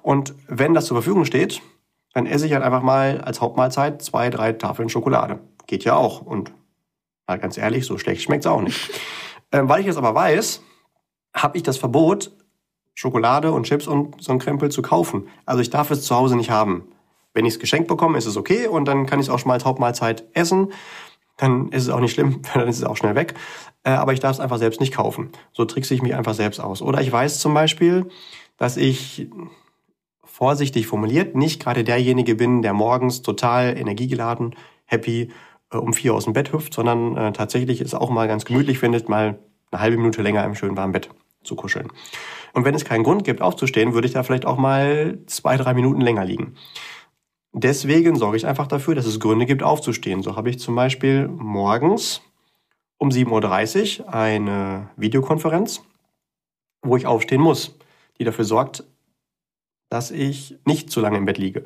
Und 0.00 0.34
wenn 0.46 0.74
das 0.74 0.86
zur 0.86 0.96
Verfügung 0.96 1.24
steht, 1.24 1.60
dann 2.12 2.26
esse 2.26 2.46
ich 2.46 2.52
halt 2.52 2.62
einfach 2.62 2.82
mal 2.82 3.20
als 3.20 3.40
Hauptmahlzeit 3.40 4.00
zwei, 4.00 4.30
drei 4.30 4.52
Tafeln 4.52 4.88
Schokolade. 4.88 5.40
Geht 5.66 5.82
ja 5.84 5.96
auch. 5.96 6.22
Und 6.22 6.52
mal 7.26 7.38
ganz 7.38 7.58
ehrlich, 7.58 7.84
so 7.84 7.98
schlecht 7.98 8.22
schmeckt's 8.22 8.46
auch 8.46 8.62
nicht. 8.62 8.90
ähm, 9.52 9.68
weil 9.68 9.80
ich 9.80 9.88
es 9.88 9.96
aber 9.96 10.14
weiß, 10.14 10.62
habe 11.34 11.56
ich 11.56 11.64
das 11.64 11.76
Verbot, 11.76 12.30
Schokolade 12.94 13.50
und 13.50 13.64
Chips 13.64 13.88
und 13.88 14.22
so 14.22 14.30
ein 14.30 14.38
Krempel 14.38 14.70
zu 14.70 14.82
kaufen. 14.82 15.26
Also 15.46 15.60
ich 15.60 15.70
darf 15.70 15.90
es 15.90 16.02
zu 16.02 16.14
Hause 16.14 16.36
nicht 16.36 16.50
haben. 16.50 16.86
Wenn 17.32 17.44
ich 17.44 17.54
es 17.54 17.58
geschenkt 17.58 17.88
bekomme, 17.88 18.16
ist 18.16 18.26
es 18.26 18.36
okay 18.36 18.68
und 18.68 18.84
dann 18.84 19.06
kann 19.06 19.18
ich 19.18 19.26
es 19.26 19.30
auch 19.30 19.40
schon 19.40 19.48
mal 19.48 19.54
als 19.54 19.64
Hauptmahlzeit 19.64 20.24
essen 20.34 20.72
dann 21.36 21.70
ist 21.70 21.84
es 21.84 21.88
auch 21.88 22.00
nicht 22.00 22.12
schlimm, 22.12 22.42
dann 22.54 22.68
ist 22.68 22.78
es 22.78 22.84
auch 22.84 22.96
schnell 22.96 23.14
weg. 23.14 23.34
Äh, 23.84 23.90
aber 23.90 24.12
ich 24.12 24.20
darf 24.20 24.32
es 24.32 24.40
einfach 24.40 24.58
selbst 24.58 24.80
nicht 24.80 24.94
kaufen. 24.94 25.30
So 25.52 25.64
trickse 25.64 25.94
ich 25.94 26.02
mich 26.02 26.14
einfach 26.14 26.34
selbst 26.34 26.60
aus. 26.60 26.82
Oder 26.82 27.00
ich 27.00 27.10
weiß 27.10 27.38
zum 27.40 27.54
Beispiel, 27.54 28.06
dass 28.56 28.76
ich 28.76 29.28
vorsichtig 30.22 30.86
formuliert 30.86 31.36
nicht 31.36 31.62
gerade 31.62 31.84
derjenige 31.84 32.34
bin, 32.34 32.62
der 32.62 32.72
morgens 32.72 33.22
total 33.22 33.76
energiegeladen, 33.76 34.56
happy 34.86 35.30
äh, 35.72 35.76
um 35.76 35.92
vier 35.92 36.14
aus 36.14 36.24
dem 36.24 36.32
Bett 36.32 36.52
hüpft, 36.52 36.74
sondern 36.74 37.16
äh, 37.16 37.32
tatsächlich 37.32 37.80
es 37.80 37.94
auch 37.94 38.10
mal 38.10 38.28
ganz 38.28 38.44
gemütlich 38.44 38.78
findet, 38.78 39.08
mal 39.08 39.38
eine 39.70 39.80
halbe 39.80 39.96
Minute 39.96 40.22
länger 40.22 40.44
im 40.44 40.54
schönen 40.54 40.76
warmen 40.76 40.92
Bett 40.92 41.10
zu 41.42 41.56
kuscheln. 41.56 41.88
Und 42.52 42.64
wenn 42.64 42.74
es 42.74 42.84
keinen 42.84 43.04
Grund 43.04 43.24
gibt, 43.24 43.42
aufzustehen, 43.42 43.94
würde 43.94 44.06
ich 44.06 44.14
da 44.14 44.22
vielleicht 44.22 44.46
auch 44.46 44.56
mal 44.56 45.18
zwei, 45.26 45.56
drei 45.56 45.74
Minuten 45.74 46.00
länger 46.00 46.24
liegen. 46.24 46.54
Deswegen 47.56 48.16
sorge 48.16 48.36
ich 48.36 48.46
einfach 48.46 48.66
dafür, 48.66 48.96
dass 48.96 49.06
es 49.06 49.20
Gründe 49.20 49.46
gibt, 49.46 49.62
aufzustehen. 49.62 50.22
So 50.22 50.34
habe 50.34 50.50
ich 50.50 50.58
zum 50.58 50.74
Beispiel 50.74 51.28
morgens 51.28 52.20
um 52.98 53.10
7.30 53.10 54.00
Uhr 54.00 54.12
eine 54.12 54.90
Videokonferenz, 54.96 55.82
wo 56.82 56.96
ich 56.96 57.06
aufstehen 57.06 57.40
muss, 57.40 57.76
die 58.18 58.24
dafür 58.24 58.44
sorgt, 58.44 58.82
dass 59.88 60.10
ich 60.10 60.56
nicht 60.64 60.90
zu 60.90 61.00
lange 61.00 61.16
im 61.16 61.26
Bett 61.26 61.38
liege. 61.38 61.64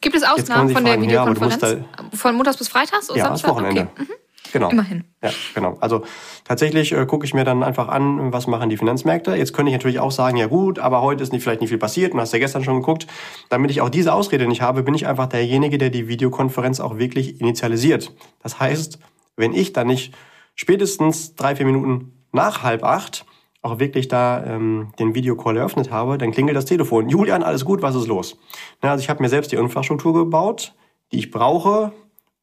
Gibt 0.00 0.14
es 0.14 0.22
Ausnahmen 0.22 0.70
von 0.70 0.84
fragen, 0.84 1.00
der 1.00 1.08
Videokonferenz? 1.08 1.62
Ja, 1.62 2.16
von 2.16 2.36
Montags 2.36 2.58
bis 2.58 2.68
Freitags? 2.68 3.10
Oder 3.10 3.18
ja, 3.18 3.24
Samstag? 3.26 3.48
das 3.48 3.56
Wochenende. 3.56 3.88
Okay. 3.92 4.02
Mhm. 4.02 4.21
Genau. 4.52 4.70
Immerhin. 4.70 5.04
Ja, 5.22 5.30
genau. 5.54 5.78
Also 5.80 6.02
tatsächlich 6.44 6.92
äh, 6.92 7.06
gucke 7.06 7.24
ich 7.24 7.32
mir 7.32 7.44
dann 7.44 7.62
einfach 7.62 7.88
an, 7.88 8.32
was 8.32 8.46
machen 8.46 8.68
die 8.68 8.76
Finanzmärkte. 8.76 9.34
Jetzt 9.34 9.54
könnte 9.54 9.70
ich 9.70 9.76
natürlich 9.76 9.98
auch 9.98 10.10
sagen, 10.10 10.36
ja 10.36 10.46
gut, 10.46 10.78
aber 10.78 11.00
heute 11.00 11.22
ist 11.22 11.32
nicht, 11.32 11.42
vielleicht 11.42 11.60
nicht 11.60 11.70
viel 11.70 11.78
passiert 11.78 12.12
und 12.12 12.20
hast 12.20 12.32
ja 12.32 12.38
gestern 12.38 12.62
schon 12.62 12.80
geguckt. 12.80 13.06
Damit 13.48 13.70
ich 13.70 13.80
auch 13.80 13.88
diese 13.88 14.12
Ausrede 14.12 14.46
nicht 14.46 14.60
habe, 14.60 14.82
bin 14.82 14.94
ich 14.94 15.06
einfach 15.06 15.26
derjenige, 15.26 15.78
der 15.78 15.90
die 15.90 16.06
Videokonferenz 16.08 16.80
auch 16.80 16.98
wirklich 16.98 17.40
initialisiert. 17.40 18.14
Das 18.42 18.60
heißt, 18.60 18.98
wenn 19.36 19.54
ich 19.54 19.72
dann 19.72 19.86
nicht 19.86 20.14
spätestens 20.54 21.34
drei, 21.34 21.56
vier 21.56 21.66
Minuten 21.66 22.26
nach 22.32 22.62
halb 22.62 22.84
acht 22.84 23.24
auch 23.62 23.78
wirklich 23.78 24.08
da 24.08 24.44
ähm, 24.44 24.92
den 24.98 25.14
Videocall 25.14 25.56
eröffnet 25.56 25.90
habe, 25.90 26.18
dann 26.18 26.32
klingelt 26.32 26.56
das 26.56 26.64
Telefon. 26.64 27.08
Julian, 27.08 27.44
alles 27.44 27.64
gut, 27.64 27.80
was 27.80 27.94
ist 27.94 28.08
los? 28.08 28.36
Na, 28.82 28.90
also 28.90 29.02
ich 29.02 29.08
habe 29.08 29.22
mir 29.22 29.28
selbst 29.28 29.52
die 29.52 29.56
Infrastruktur 29.56 30.12
gebaut, 30.12 30.74
die 31.12 31.20
ich 31.20 31.30
brauche, 31.30 31.92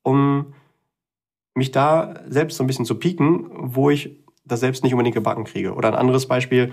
um 0.02 0.54
mich 1.60 1.72
da 1.72 2.16
selbst 2.28 2.58
so 2.58 2.64
ein 2.64 2.68
bisschen 2.68 2.86
zu 2.86 2.96
pieken, 2.96 3.50
wo 3.52 3.92
ich 3.92 4.18
das 4.46 4.60
selbst 4.60 4.84
nicht 4.84 4.94
unbedingt 4.94 5.16
gebacken 5.16 5.44
kriege. 5.44 5.74
Oder 5.76 5.90
ein 5.90 5.96
anderes 5.96 6.28
Beispiel, 6.28 6.72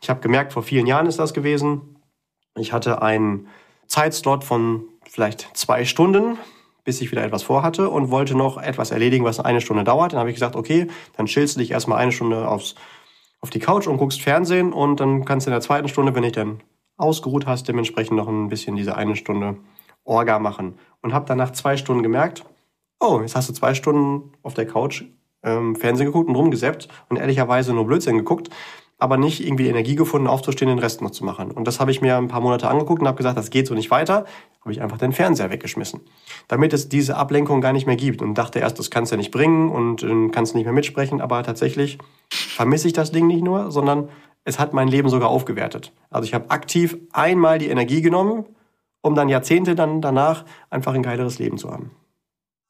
ich 0.00 0.08
habe 0.08 0.20
gemerkt, 0.20 0.54
vor 0.54 0.62
vielen 0.62 0.86
Jahren 0.86 1.06
ist 1.06 1.18
das 1.18 1.34
gewesen, 1.34 1.96
ich 2.56 2.72
hatte 2.72 3.02
einen 3.02 3.48
Zeitslot 3.86 4.44
von 4.44 4.84
vielleicht 5.08 5.50
zwei 5.54 5.84
Stunden, 5.84 6.38
bis 6.84 7.00
ich 7.00 7.10
wieder 7.12 7.22
etwas 7.22 7.42
vorhatte 7.42 7.90
und 7.90 8.10
wollte 8.10 8.34
noch 8.34 8.56
etwas 8.56 8.90
erledigen, 8.90 9.24
was 9.24 9.40
eine 9.40 9.60
Stunde 9.60 9.84
dauert. 9.84 10.12
Dann 10.12 10.20
habe 10.20 10.30
ich 10.30 10.36
gesagt, 10.36 10.56
okay, 10.56 10.86
dann 11.16 11.26
chillst 11.26 11.56
du 11.56 11.60
dich 11.60 11.70
erstmal 11.70 11.98
eine 11.98 12.12
Stunde 12.12 12.48
aufs, 12.48 12.74
auf 13.40 13.50
die 13.50 13.58
Couch 13.58 13.86
und 13.86 13.98
guckst 13.98 14.22
Fernsehen 14.22 14.72
und 14.72 15.00
dann 15.00 15.24
kannst 15.24 15.46
du 15.46 15.50
in 15.50 15.52
der 15.52 15.60
zweiten 15.60 15.88
Stunde, 15.88 16.14
wenn 16.14 16.24
ich 16.24 16.32
dann 16.32 16.60
ausgeruht 16.96 17.46
hast, 17.46 17.68
dementsprechend 17.68 18.16
noch 18.16 18.28
ein 18.28 18.48
bisschen 18.48 18.76
diese 18.76 18.96
eine 18.96 19.16
Stunde 19.16 19.58
Orga 20.04 20.38
machen. 20.38 20.78
Und 21.02 21.12
habe 21.12 21.26
dann 21.26 21.38
nach 21.38 21.52
zwei 21.52 21.76
Stunden 21.76 22.02
gemerkt, 22.02 22.44
oh, 23.00 23.20
jetzt 23.20 23.36
hast 23.36 23.48
du 23.48 23.52
zwei 23.52 23.74
Stunden 23.74 24.32
auf 24.42 24.54
der 24.54 24.66
Couch 24.66 25.04
ähm, 25.42 25.76
Fernsehen 25.76 26.06
geguckt 26.06 26.28
und 26.28 26.36
rumgesäppt 26.36 26.88
und 27.08 27.16
ehrlicherweise 27.16 27.72
nur 27.72 27.86
Blödsinn 27.86 28.16
geguckt, 28.16 28.50
aber 28.98 29.16
nicht 29.16 29.44
irgendwie 29.44 29.64
die 29.64 29.70
Energie 29.70 29.94
gefunden, 29.94 30.26
aufzustehen, 30.26 30.68
den 30.68 30.80
Rest 30.80 31.02
noch 31.02 31.12
zu 31.12 31.24
machen. 31.24 31.52
Und 31.52 31.68
das 31.68 31.78
habe 31.78 31.92
ich 31.92 32.00
mir 32.00 32.16
ein 32.16 32.26
paar 32.26 32.40
Monate 32.40 32.68
angeguckt 32.68 33.00
und 33.00 33.06
habe 33.06 33.16
gesagt, 33.16 33.38
das 33.38 33.50
geht 33.50 33.68
so 33.68 33.74
nicht 33.74 33.92
weiter. 33.92 34.24
Habe 34.60 34.72
ich 34.72 34.82
einfach 34.82 34.98
den 34.98 35.12
Fernseher 35.12 35.50
weggeschmissen, 35.50 36.00
damit 36.48 36.72
es 36.72 36.88
diese 36.88 37.16
Ablenkung 37.16 37.60
gar 37.60 37.72
nicht 37.72 37.86
mehr 37.86 37.94
gibt. 37.94 38.22
Und 38.22 38.34
dachte 38.34 38.58
erst, 38.58 38.78
das 38.80 38.90
kannst 38.90 39.12
du 39.12 39.14
ja 39.14 39.18
nicht 39.18 39.30
bringen 39.30 39.70
und 39.70 40.02
äh, 40.02 40.28
kannst 40.30 40.56
nicht 40.56 40.64
mehr 40.64 40.72
mitsprechen. 40.72 41.20
Aber 41.20 41.44
tatsächlich 41.44 41.98
vermisse 42.32 42.88
ich 42.88 42.92
das 42.92 43.12
Ding 43.12 43.28
nicht 43.28 43.44
nur, 43.44 43.70
sondern 43.70 44.08
es 44.44 44.58
hat 44.58 44.72
mein 44.72 44.88
Leben 44.88 45.08
sogar 45.08 45.28
aufgewertet. 45.28 45.92
Also 46.10 46.26
ich 46.26 46.34
habe 46.34 46.50
aktiv 46.50 46.96
einmal 47.12 47.58
die 47.58 47.68
Energie 47.68 48.02
genommen, 48.02 48.46
um 49.00 49.14
dann 49.14 49.28
Jahrzehnte 49.28 49.76
dann 49.76 50.00
danach 50.00 50.44
einfach 50.70 50.94
ein 50.94 51.04
geileres 51.04 51.38
Leben 51.38 51.56
zu 51.56 51.70
haben. 51.70 51.92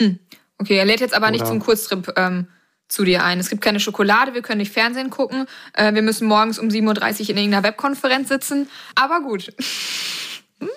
Hm. 0.00 0.18
Okay, 0.58 0.76
er 0.76 0.84
lädt 0.84 1.00
jetzt 1.00 1.14
aber 1.14 1.26
Oder 1.26 1.32
nicht 1.32 1.46
zum 1.46 1.61
Kurztrip 1.61 2.12
ähm, 2.16 2.48
zu 2.88 3.04
dir 3.04 3.22
ein. 3.24 3.38
Es 3.38 3.50
gibt 3.50 3.62
keine 3.62 3.80
Schokolade, 3.80 4.34
wir 4.34 4.42
können 4.42 4.58
nicht 4.58 4.72
Fernsehen 4.72 5.11
gucken, 5.11 5.46
äh, 5.74 5.94
wir 5.94 6.02
müssen 6.02 6.26
morgens 6.26 6.58
um 6.58 6.68
7.30 6.68 6.84
Uhr 6.87 7.30
in 7.30 7.37
irgendeiner 7.37 7.62
Webkonferenz 7.62 8.28
sitzen. 8.28 8.68
Aber 8.94 9.20
gut. 9.20 9.52
hm? 10.58 10.68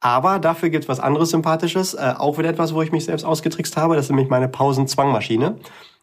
Aber 0.00 0.38
dafür 0.38 0.70
gibt 0.70 0.84
es 0.84 0.88
was 0.88 1.00
anderes 1.00 1.30
Sympathisches. 1.30 1.94
Äh, 1.94 2.14
auch 2.16 2.38
wieder 2.38 2.48
etwas, 2.48 2.74
wo 2.74 2.82
ich 2.82 2.92
mich 2.92 3.04
selbst 3.04 3.24
ausgetrickst 3.24 3.76
habe. 3.76 3.96
Das 3.96 4.06
ist 4.06 4.10
nämlich 4.10 4.28
meine 4.28 4.48
Pausenzwangmaschine. 4.48 5.58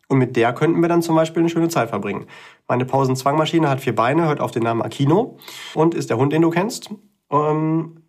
Und 0.07 0.17
mit 0.17 0.35
der 0.35 0.53
könnten 0.53 0.81
wir 0.81 0.89
dann 0.89 1.01
zum 1.01 1.15
Beispiel 1.15 1.41
eine 1.41 1.49
schöne 1.49 1.69
Zeit 1.69 1.89
verbringen. 1.89 2.27
Meine 2.67 2.85
Pausenzwangmaschine 2.85 3.69
hat 3.69 3.81
vier 3.81 3.95
Beine, 3.95 4.25
hört 4.25 4.41
auf 4.41 4.51
den 4.51 4.63
Namen 4.63 4.81
Akino 4.81 5.39
und 5.73 5.95
ist 5.95 6.09
der 6.09 6.17
Hund, 6.17 6.33
den 6.33 6.41
du 6.41 6.49
kennst. 6.49 6.89
Ähm, 7.31 8.03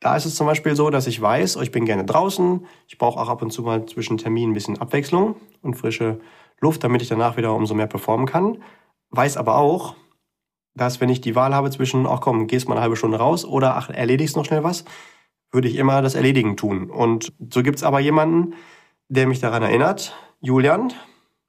da 0.00 0.16
ist 0.16 0.26
es 0.26 0.34
zum 0.34 0.46
Beispiel 0.46 0.76
so, 0.76 0.90
dass 0.90 1.06
ich 1.06 1.20
weiß, 1.20 1.56
ich 1.56 1.70
bin 1.70 1.86
gerne 1.86 2.04
draußen. 2.04 2.66
Ich 2.86 2.98
brauche 2.98 3.18
auch 3.18 3.28
ab 3.28 3.42
und 3.42 3.50
zu 3.50 3.62
mal 3.62 3.86
zwischen 3.86 4.18
Terminen 4.18 4.50
ein 4.50 4.54
bisschen 4.54 4.78
Abwechslung 4.78 5.36
und 5.62 5.74
frische 5.74 6.20
Luft, 6.60 6.84
damit 6.84 7.02
ich 7.02 7.08
danach 7.08 7.36
wieder 7.36 7.54
umso 7.54 7.74
mehr 7.74 7.86
performen 7.86 8.26
kann. 8.26 8.62
Weiß 9.10 9.36
aber 9.36 9.56
auch, 9.56 9.94
dass 10.74 11.00
wenn 11.00 11.08
ich 11.08 11.20
die 11.20 11.34
Wahl 11.34 11.54
habe 11.54 11.70
zwischen, 11.70 12.06
ach 12.06 12.20
komm, 12.20 12.46
gehst 12.46 12.68
mal 12.68 12.74
eine 12.74 12.82
halbe 12.82 12.96
Stunde 12.96 13.18
raus 13.18 13.44
oder 13.44 13.76
ach, 13.76 13.88
erledigst 13.88 14.36
noch 14.36 14.44
schnell 14.44 14.62
was, 14.62 14.84
würde 15.50 15.68
ich 15.68 15.76
immer 15.76 16.02
das 16.02 16.14
Erledigen 16.14 16.56
tun. 16.56 16.90
Und 16.90 17.32
so 17.50 17.62
gibt's 17.62 17.82
aber 17.82 18.00
jemanden, 18.00 18.54
der 19.08 19.26
mich 19.26 19.40
daran 19.40 19.62
erinnert, 19.62 20.14
Julian, 20.40 20.92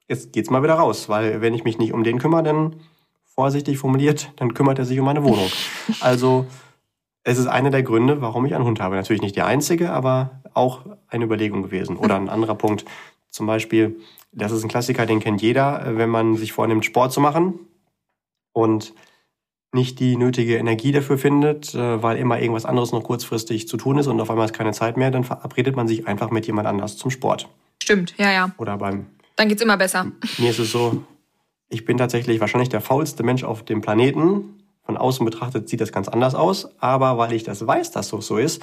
jetzt 0.08 0.32
geht's 0.32 0.50
mal 0.50 0.62
wieder 0.62 0.74
raus, 0.74 1.08
weil 1.08 1.42
wenn 1.42 1.54
ich 1.54 1.64
mich 1.64 1.78
nicht 1.78 1.92
um 1.92 2.04
den 2.04 2.18
kümmere, 2.18 2.42
dann 2.42 2.76
vorsichtig 3.26 3.78
formuliert, 3.78 4.32
dann 4.36 4.54
kümmert 4.54 4.78
er 4.78 4.84
sich 4.84 4.98
um 4.98 5.04
meine 5.04 5.24
Wohnung. 5.24 5.50
Also 6.00 6.46
es 7.28 7.36
ist 7.36 7.46
einer 7.46 7.70
der 7.70 7.82
Gründe, 7.82 8.22
warum 8.22 8.46
ich 8.46 8.54
einen 8.54 8.64
Hund 8.64 8.80
habe. 8.80 8.96
Natürlich 8.96 9.20
nicht 9.20 9.36
der 9.36 9.46
einzige, 9.46 9.92
aber 9.92 10.40
auch 10.54 10.86
eine 11.08 11.26
Überlegung 11.26 11.62
gewesen. 11.62 11.96
Oder 11.96 12.16
ein 12.16 12.30
anderer 12.30 12.54
Punkt, 12.54 12.86
zum 13.28 13.46
Beispiel, 13.46 14.00
das 14.32 14.50
ist 14.50 14.64
ein 14.64 14.68
Klassiker, 14.68 15.04
den 15.04 15.20
kennt 15.20 15.42
jeder, 15.42 15.82
wenn 15.96 16.08
man 16.08 16.36
sich 16.36 16.52
vornimmt, 16.52 16.86
Sport 16.86 17.12
zu 17.12 17.20
machen 17.20 17.60
und 18.52 18.94
nicht 19.72 20.00
die 20.00 20.16
nötige 20.16 20.56
Energie 20.56 20.92
dafür 20.92 21.18
findet, 21.18 21.74
äh, 21.74 22.02
weil 22.02 22.16
immer 22.16 22.40
irgendwas 22.40 22.64
anderes 22.64 22.92
noch 22.92 23.04
kurzfristig 23.04 23.68
zu 23.68 23.76
tun 23.76 23.98
ist 23.98 24.06
und 24.06 24.18
auf 24.20 24.30
einmal 24.30 24.46
ist 24.46 24.54
keine 24.54 24.72
Zeit 24.72 24.96
mehr, 24.96 25.10
dann 25.10 25.24
verabredet 25.24 25.76
man 25.76 25.86
sich 25.86 26.06
einfach 26.06 26.30
mit 26.30 26.46
jemand 26.46 26.66
anders 26.66 26.96
zum 26.96 27.10
Sport. 27.10 27.48
Stimmt, 27.82 28.14
ja, 28.16 28.32
ja. 28.32 28.50
Oder 28.56 28.78
beim. 28.78 29.06
Dann 29.36 29.48
geht's 29.48 29.60
immer 29.60 29.76
besser. 29.76 30.10
Mir 30.38 30.50
ist 30.50 30.58
es 30.58 30.72
so, 30.72 31.04
ich 31.68 31.84
bin 31.84 31.98
tatsächlich 31.98 32.40
wahrscheinlich 32.40 32.70
der 32.70 32.80
faulste 32.80 33.22
Mensch 33.22 33.44
auf 33.44 33.62
dem 33.62 33.82
Planeten. 33.82 34.57
Von 34.88 34.96
außen 34.96 35.22
betrachtet 35.26 35.68
sieht 35.68 35.82
das 35.82 35.92
ganz 35.92 36.08
anders 36.08 36.34
aus, 36.34 36.70
aber 36.80 37.18
weil 37.18 37.34
ich 37.34 37.44
das 37.44 37.66
weiß, 37.66 37.90
dass 37.90 38.08
so 38.08 38.22
so 38.22 38.38
ist, 38.38 38.62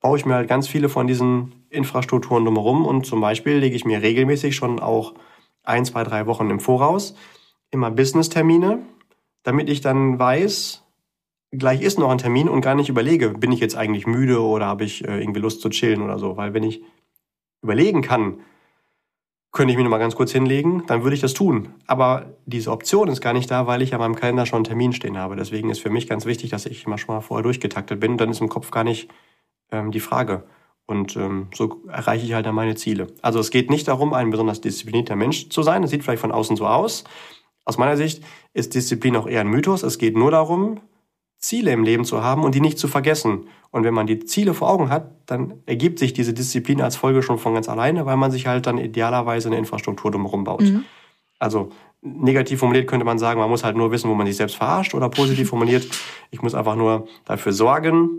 baue 0.00 0.18
ich 0.18 0.26
mir 0.26 0.34
halt 0.34 0.46
ganz 0.46 0.68
viele 0.68 0.90
von 0.90 1.06
diesen 1.06 1.64
Infrastrukturen 1.70 2.44
drumherum 2.44 2.84
und 2.84 3.06
zum 3.06 3.22
Beispiel 3.22 3.56
lege 3.56 3.74
ich 3.74 3.86
mir 3.86 4.02
regelmäßig 4.02 4.54
schon 4.54 4.80
auch 4.80 5.14
ein, 5.62 5.86
zwei, 5.86 6.04
drei 6.04 6.26
Wochen 6.26 6.50
im 6.50 6.60
Voraus 6.60 7.14
immer 7.70 7.90
Business-Termine, 7.90 8.80
damit 9.44 9.70
ich 9.70 9.80
dann 9.80 10.18
weiß, 10.18 10.84
gleich 11.52 11.80
ist 11.80 11.98
noch 11.98 12.10
ein 12.10 12.18
Termin 12.18 12.50
und 12.50 12.60
gar 12.60 12.74
nicht 12.74 12.90
überlege, 12.90 13.30
bin 13.30 13.50
ich 13.50 13.60
jetzt 13.60 13.74
eigentlich 13.74 14.06
müde 14.06 14.42
oder 14.42 14.66
habe 14.66 14.84
ich 14.84 15.08
äh, 15.08 15.20
irgendwie 15.20 15.40
Lust 15.40 15.62
zu 15.62 15.70
chillen 15.70 16.02
oder 16.02 16.18
so. 16.18 16.36
Weil 16.36 16.52
wenn 16.52 16.64
ich 16.64 16.82
überlegen 17.62 18.02
kann, 18.02 18.40
könnte 19.52 19.70
ich 19.70 19.76
mich 19.76 19.84
noch 19.84 19.90
mal 19.90 19.98
ganz 19.98 20.16
kurz 20.16 20.32
hinlegen, 20.32 20.84
dann 20.86 21.02
würde 21.02 21.14
ich 21.14 21.20
das 21.20 21.34
tun. 21.34 21.74
Aber 21.86 22.36
diese 22.46 22.72
Option 22.72 23.08
ist 23.08 23.20
gar 23.20 23.34
nicht 23.34 23.50
da, 23.50 23.66
weil 23.66 23.82
ich 23.82 23.92
an 23.92 24.00
meinem 24.00 24.16
Kalender 24.16 24.46
schon 24.46 24.58
einen 24.58 24.64
Termin 24.64 24.94
stehen 24.94 25.18
habe. 25.18 25.36
Deswegen 25.36 25.68
ist 25.68 25.80
für 25.80 25.90
mich 25.90 26.08
ganz 26.08 26.24
wichtig, 26.24 26.50
dass 26.50 26.64
ich 26.64 26.86
immer 26.86 26.96
schon 26.96 27.14
mal 27.14 27.20
vorher 27.20 27.42
durchgetaktet 27.42 28.00
bin. 28.00 28.16
Dann 28.16 28.30
ist 28.30 28.40
im 28.40 28.48
Kopf 28.48 28.70
gar 28.70 28.82
nicht 28.82 29.10
ähm, 29.70 29.92
die 29.92 30.00
Frage. 30.00 30.44
Und 30.86 31.16
ähm, 31.16 31.48
so 31.54 31.82
erreiche 31.86 32.24
ich 32.24 32.32
halt 32.32 32.46
dann 32.46 32.54
meine 32.54 32.74
Ziele. 32.76 33.08
Also 33.20 33.40
es 33.40 33.50
geht 33.50 33.70
nicht 33.70 33.88
darum, 33.88 34.14
ein 34.14 34.30
besonders 34.30 34.62
disziplinierter 34.62 35.16
Mensch 35.16 35.50
zu 35.50 35.62
sein. 35.62 35.82
Das 35.82 35.90
sieht 35.90 36.02
vielleicht 36.02 36.22
von 36.22 36.32
außen 36.32 36.56
so 36.56 36.66
aus. 36.66 37.04
Aus 37.64 37.78
meiner 37.78 37.96
Sicht 37.96 38.24
ist 38.54 38.74
Disziplin 38.74 39.16
auch 39.16 39.26
eher 39.26 39.42
ein 39.42 39.48
Mythos. 39.48 39.82
Es 39.82 39.98
geht 39.98 40.16
nur 40.16 40.30
darum, 40.30 40.80
Ziele 41.42 41.72
im 41.72 41.82
Leben 41.82 42.04
zu 42.04 42.22
haben 42.22 42.44
und 42.44 42.54
die 42.54 42.60
nicht 42.60 42.78
zu 42.78 42.88
vergessen. 42.88 43.48
Und 43.70 43.84
wenn 43.84 43.92
man 43.92 44.06
die 44.06 44.20
Ziele 44.20 44.54
vor 44.54 44.70
Augen 44.70 44.88
hat, 44.88 45.10
dann 45.26 45.54
ergibt 45.66 45.98
sich 45.98 46.12
diese 46.12 46.32
Disziplin 46.32 46.80
als 46.80 46.96
Folge 46.96 47.22
schon 47.22 47.38
von 47.38 47.54
ganz 47.54 47.68
alleine, 47.68 48.06
weil 48.06 48.16
man 48.16 48.30
sich 48.30 48.46
halt 48.46 48.66
dann 48.66 48.78
idealerweise 48.78 49.48
eine 49.48 49.58
Infrastruktur 49.58 50.12
drumherum 50.12 50.44
baut. 50.44 50.62
Mhm. 50.62 50.84
Also 51.40 51.70
negativ 52.00 52.60
formuliert 52.60 52.86
könnte 52.88 53.04
man 53.04 53.18
sagen, 53.18 53.40
man 53.40 53.50
muss 53.50 53.64
halt 53.64 53.76
nur 53.76 53.90
wissen, 53.90 54.08
wo 54.08 54.14
man 54.14 54.26
sich 54.26 54.36
selbst 54.36 54.56
verarscht 54.56 54.94
oder 54.94 55.08
positiv 55.08 55.48
formuliert, 55.50 55.86
ich 56.30 56.42
muss 56.42 56.54
einfach 56.54 56.76
nur 56.76 57.08
dafür 57.24 57.52
sorgen, 57.52 58.10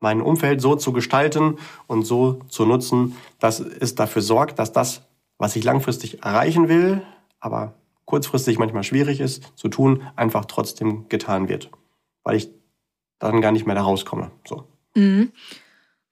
mein 0.00 0.20
Umfeld 0.20 0.60
so 0.60 0.76
zu 0.76 0.92
gestalten 0.92 1.56
und 1.86 2.02
so 2.02 2.40
zu 2.48 2.66
nutzen, 2.66 3.16
dass 3.38 3.60
es 3.60 3.94
dafür 3.94 4.20
sorgt, 4.20 4.58
dass 4.58 4.72
das, 4.72 5.06
was 5.38 5.56
ich 5.56 5.64
langfristig 5.64 6.22
erreichen 6.22 6.68
will, 6.68 7.00
aber 7.40 7.74
kurzfristig 8.04 8.58
manchmal 8.58 8.82
schwierig 8.82 9.20
ist 9.20 9.52
zu 9.56 9.68
tun, 9.68 10.02
einfach 10.16 10.44
trotzdem 10.44 11.08
getan 11.08 11.48
wird. 11.48 11.70
Weil 12.24 12.36
ich 12.36 12.48
dann 13.18 13.40
gar 13.40 13.52
nicht 13.52 13.66
mehr 13.66 13.74
da 13.74 13.82
rauskomme. 13.82 14.30
So. 14.46 14.66
Mhm. 14.94 15.32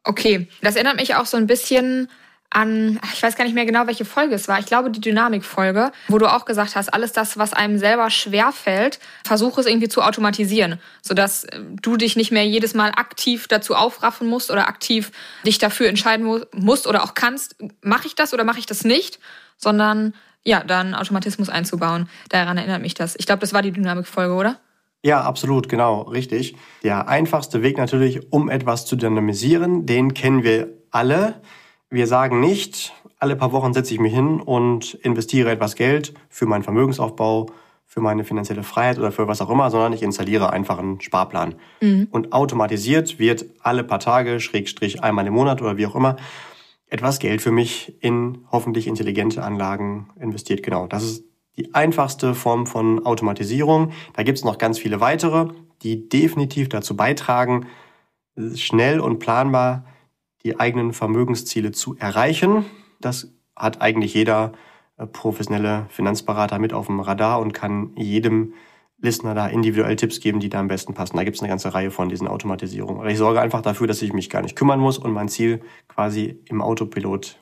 Okay, 0.04 0.48
das 0.62 0.76
erinnert 0.76 0.96
mich 0.96 1.14
auch 1.14 1.26
so 1.26 1.36
ein 1.36 1.46
bisschen 1.46 2.08
an, 2.52 3.00
ich 3.14 3.22
weiß 3.22 3.36
gar 3.36 3.44
nicht 3.44 3.54
mehr 3.54 3.64
genau, 3.64 3.86
welche 3.86 4.04
Folge 4.04 4.34
es 4.34 4.48
war. 4.48 4.58
Ich 4.58 4.66
glaube, 4.66 4.90
die 4.90 5.00
Dynamikfolge, 5.00 5.92
wo 6.08 6.18
du 6.18 6.26
auch 6.26 6.44
gesagt 6.44 6.74
hast, 6.74 6.92
alles 6.92 7.12
das, 7.12 7.38
was 7.38 7.52
einem 7.52 7.78
selber 7.78 8.10
schwer 8.10 8.50
fällt, 8.50 8.98
versuche 9.24 9.60
es 9.60 9.68
irgendwie 9.68 9.88
zu 9.88 10.02
automatisieren, 10.02 10.80
sodass 11.00 11.44
äh, 11.44 11.60
du 11.80 11.96
dich 11.96 12.16
nicht 12.16 12.32
mehr 12.32 12.44
jedes 12.44 12.74
Mal 12.74 12.90
aktiv 12.90 13.46
dazu 13.46 13.76
aufraffen 13.76 14.26
musst 14.26 14.50
oder 14.50 14.66
aktiv 14.66 15.12
dich 15.46 15.58
dafür 15.58 15.88
entscheiden 15.88 16.44
musst 16.52 16.88
oder 16.88 17.04
auch 17.04 17.14
kannst, 17.14 17.56
mache 17.82 18.08
ich 18.08 18.16
das 18.16 18.34
oder 18.34 18.42
mache 18.42 18.58
ich 18.58 18.66
das 18.66 18.84
nicht, 18.84 19.20
sondern 19.56 20.14
ja, 20.42 20.64
dann 20.64 20.94
Automatismus 20.94 21.50
einzubauen. 21.50 22.08
Daran 22.30 22.56
erinnert 22.56 22.82
mich 22.82 22.94
das. 22.94 23.14
Ich 23.16 23.26
glaube, 23.26 23.40
das 23.40 23.52
war 23.52 23.62
die 23.62 23.72
Dynamikfolge, 23.72 24.34
oder? 24.34 24.58
Ja, 25.02 25.22
absolut, 25.22 25.68
genau, 25.68 26.02
richtig. 26.02 26.56
Der 26.82 27.08
einfachste 27.08 27.62
Weg 27.62 27.78
natürlich, 27.78 28.32
um 28.32 28.50
etwas 28.50 28.84
zu 28.84 28.96
dynamisieren, 28.96 29.86
den 29.86 30.12
kennen 30.12 30.42
wir 30.42 30.74
alle. 30.90 31.40
Wir 31.88 32.06
sagen 32.06 32.40
nicht, 32.40 32.92
alle 33.18 33.34
paar 33.34 33.52
Wochen 33.52 33.72
setze 33.72 33.94
ich 33.94 34.00
mich 34.00 34.14
hin 34.14 34.40
und 34.40 34.94
investiere 34.94 35.50
etwas 35.50 35.74
Geld 35.74 36.12
für 36.28 36.46
meinen 36.46 36.62
Vermögensaufbau, 36.62 37.46
für 37.86 38.00
meine 38.00 38.24
finanzielle 38.24 38.62
Freiheit 38.62 38.98
oder 38.98 39.10
für 39.10 39.26
was 39.26 39.40
auch 39.40 39.50
immer, 39.50 39.70
sondern 39.70 39.92
ich 39.92 40.02
installiere 40.02 40.52
einfach 40.52 40.78
einen 40.78 41.00
Sparplan. 41.00 41.56
Mhm. 41.80 42.08
Und 42.10 42.32
automatisiert 42.32 43.18
wird 43.18 43.46
alle 43.60 43.82
paar 43.84 43.98
Tage, 43.98 44.38
Schrägstrich 44.38 45.02
einmal 45.02 45.26
im 45.26 45.34
Monat 45.34 45.60
oder 45.60 45.76
wie 45.76 45.86
auch 45.86 45.96
immer, 45.96 46.16
etwas 46.88 47.18
Geld 47.18 47.40
für 47.40 47.50
mich 47.50 47.96
in 48.00 48.44
hoffentlich 48.52 48.86
intelligente 48.86 49.42
Anlagen 49.42 50.10
investiert. 50.20 50.62
Genau, 50.62 50.86
das 50.86 51.04
ist 51.04 51.24
die 51.60 51.74
einfachste 51.74 52.34
Form 52.34 52.66
von 52.66 53.04
Automatisierung. 53.04 53.92
Da 54.14 54.22
gibt 54.22 54.38
es 54.38 54.44
noch 54.44 54.56
ganz 54.56 54.78
viele 54.78 55.00
weitere, 55.00 55.48
die 55.82 56.08
definitiv 56.08 56.70
dazu 56.70 56.96
beitragen, 56.96 57.66
schnell 58.54 58.98
und 58.98 59.18
planbar 59.18 59.84
die 60.42 60.58
eigenen 60.58 60.94
Vermögensziele 60.94 61.72
zu 61.72 61.96
erreichen. 61.98 62.64
Das 62.98 63.34
hat 63.54 63.82
eigentlich 63.82 64.14
jeder 64.14 64.52
äh, 64.96 65.06
professionelle 65.06 65.84
Finanzberater 65.90 66.58
mit 66.58 66.72
auf 66.72 66.86
dem 66.86 67.00
Radar 67.00 67.40
und 67.40 67.52
kann 67.52 67.92
jedem 67.96 68.54
Listener 69.02 69.34
da 69.34 69.46
individuell 69.46 69.96
Tipps 69.96 70.20
geben, 70.20 70.40
die 70.40 70.48
da 70.48 70.60
am 70.60 70.68
besten 70.68 70.94
passen. 70.94 71.16
Da 71.16 71.24
gibt 71.24 71.36
es 71.36 71.42
eine 71.42 71.50
ganze 71.50 71.74
Reihe 71.74 71.90
von 71.90 72.08
diesen 72.08 72.26
Automatisierungen. 72.28 73.06
Ich 73.08 73.18
sorge 73.18 73.40
einfach 73.40 73.60
dafür, 73.60 73.86
dass 73.86 74.00
ich 74.00 74.14
mich 74.14 74.30
gar 74.30 74.40
nicht 74.40 74.56
kümmern 74.56 74.80
muss 74.80 74.96
und 74.96 75.12
mein 75.12 75.28
Ziel 75.28 75.60
quasi 75.88 76.38
im 76.46 76.62
Autopilot 76.62 77.39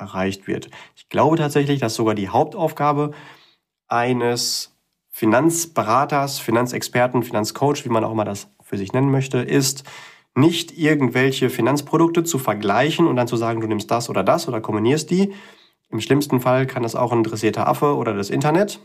erreicht 0.00 0.46
wird. 0.46 0.70
Ich 0.96 1.08
glaube 1.08 1.36
tatsächlich, 1.36 1.80
dass 1.80 1.94
sogar 1.94 2.14
die 2.14 2.28
Hauptaufgabe 2.28 3.12
eines 3.88 4.76
Finanzberaters, 5.10 6.38
Finanzexperten, 6.38 7.22
Finanzcoach, 7.22 7.84
wie 7.84 7.90
man 7.90 8.04
auch 8.04 8.12
immer 8.12 8.24
das 8.24 8.48
für 8.62 8.78
sich 8.78 8.92
nennen 8.92 9.10
möchte, 9.10 9.38
ist, 9.38 9.84
nicht 10.34 10.78
irgendwelche 10.78 11.50
Finanzprodukte 11.50 12.24
zu 12.24 12.38
vergleichen 12.38 13.06
und 13.06 13.16
dann 13.16 13.26
zu 13.28 13.36
sagen, 13.36 13.60
du 13.60 13.66
nimmst 13.66 13.90
das 13.90 14.08
oder 14.08 14.22
das 14.22 14.48
oder 14.48 14.60
kombinierst 14.60 15.10
die. 15.10 15.32
Im 15.90 16.00
schlimmsten 16.00 16.40
Fall 16.40 16.66
kann 16.66 16.84
das 16.84 16.94
auch 16.94 17.12
ein 17.12 17.18
interessierter 17.18 17.66
Affe 17.66 17.96
oder 17.96 18.14
das 18.14 18.30
Internet, 18.30 18.80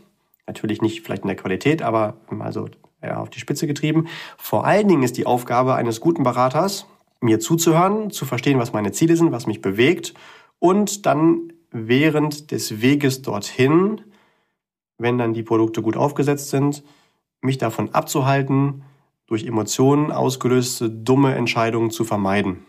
Natürlich 0.46 0.80
nicht 0.80 1.04
vielleicht 1.04 1.22
in 1.22 1.28
der 1.28 1.36
Qualität, 1.36 1.82
aber 1.82 2.14
also 2.38 2.68
ja, 3.02 3.18
auf 3.18 3.30
die 3.30 3.40
Spitze 3.40 3.66
getrieben. 3.66 4.06
Vor 4.36 4.64
allen 4.64 4.86
Dingen 4.86 5.02
ist 5.02 5.16
die 5.16 5.26
Aufgabe 5.26 5.74
eines 5.74 6.00
guten 6.00 6.22
Beraters, 6.22 6.86
mir 7.20 7.40
zuzuhören, 7.40 8.10
zu 8.10 8.24
verstehen, 8.26 8.58
was 8.58 8.72
meine 8.72 8.92
Ziele 8.92 9.16
sind, 9.16 9.32
was 9.32 9.46
mich 9.46 9.60
bewegt 9.60 10.14
und 10.58 11.06
dann 11.06 11.52
während 11.70 12.50
des 12.50 12.80
Weges 12.80 13.22
dorthin, 13.22 14.00
wenn 14.98 15.18
dann 15.18 15.34
die 15.34 15.42
Produkte 15.42 15.82
gut 15.82 15.96
aufgesetzt 15.96 16.50
sind, 16.50 16.82
mich 17.40 17.58
davon 17.58 17.90
abzuhalten, 17.94 18.82
durch 19.26 19.44
Emotionen 19.44 20.12
ausgelöste 20.12 20.88
dumme 20.88 21.34
Entscheidungen 21.34 21.90
zu 21.90 22.04
vermeiden. 22.04 22.64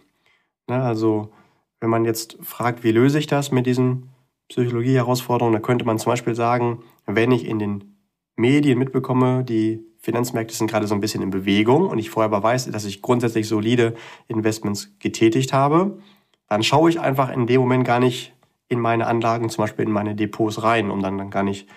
Ja, 0.69 0.83
also 0.83 1.31
wenn 1.79 1.89
man 1.89 2.05
jetzt 2.05 2.37
fragt, 2.41 2.83
wie 2.83 2.91
löse 2.91 3.19
ich 3.19 3.27
das 3.27 3.51
mit 3.51 3.65
diesen 3.65 4.09
Psychologie-Herausforderungen, 4.49 5.53
dann 5.53 5.61
könnte 5.61 5.85
man 5.85 5.99
zum 5.99 6.11
Beispiel 6.11 6.35
sagen, 6.35 6.83
wenn 7.05 7.31
ich 7.31 7.45
in 7.45 7.59
den 7.59 7.97
Medien 8.35 8.79
mitbekomme, 8.79 9.43
die 9.43 9.83
Finanzmärkte 9.99 10.53
sind 10.53 10.69
gerade 10.69 10.87
so 10.87 10.95
ein 10.95 11.01
bisschen 11.01 11.21
in 11.21 11.29
Bewegung 11.29 11.87
und 11.87 11.99
ich 11.99 12.09
vorher 12.09 12.31
aber 12.31 12.43
weiß, 12.43 12.71
dass 12.71 12.85
ich 12.85 13.01
grundsätzlich 13.01 13.47
solide 13.47 13.95
Investments 14.27 14.95
getätigt 14.99 15.53
habe, 15.53 15.99
dann 16.47 16.63
schaue 16.63 16.89
ich 16.89 16.99
einfach 16.99 17.31
in 17.31 17.47
dem 17.47 17.61
Moment 17.61 17.85
gar 17.85 17.99
nicht 17.99 18.33
in 18.69 18.79
meine 18.79 19.07
Anlagen, 19.07 19.49
zum 19.49 19.63
Beispiel 19.63 19.85
in 19.85 19.91
meine 19.91 20.15
Depots 20.15 20.63
rein, 20.63 20.91
um 20.91 21.01
dann, 21.01 21.29
gar 21.29 21.43
nicht 21.43 21.67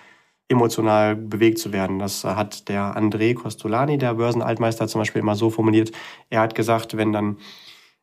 emotional 0.48 1.14
bewegt 1.14 1.58
zu 1.58 1.72
werden. 1.72 2.00
Das 2.00 2.24
hat 2.24 2.68
der 2.68 2.96
André 2.96 3.34
Costolani, 3.34 3.98
der 3.98 4.14
Börsenaltmeister, 4.14 4.88
zum 4.88 5.00
Beispiel 5.00 5.22
immer 5.22 5.36
so 5.36 5.50
formuliert. 5.50 5.92
Er 6.28 6.40
hat 6.40 6.56
gesagt, 6.56 6.96
wenn 6.96 7.12
dann 7.12 7.36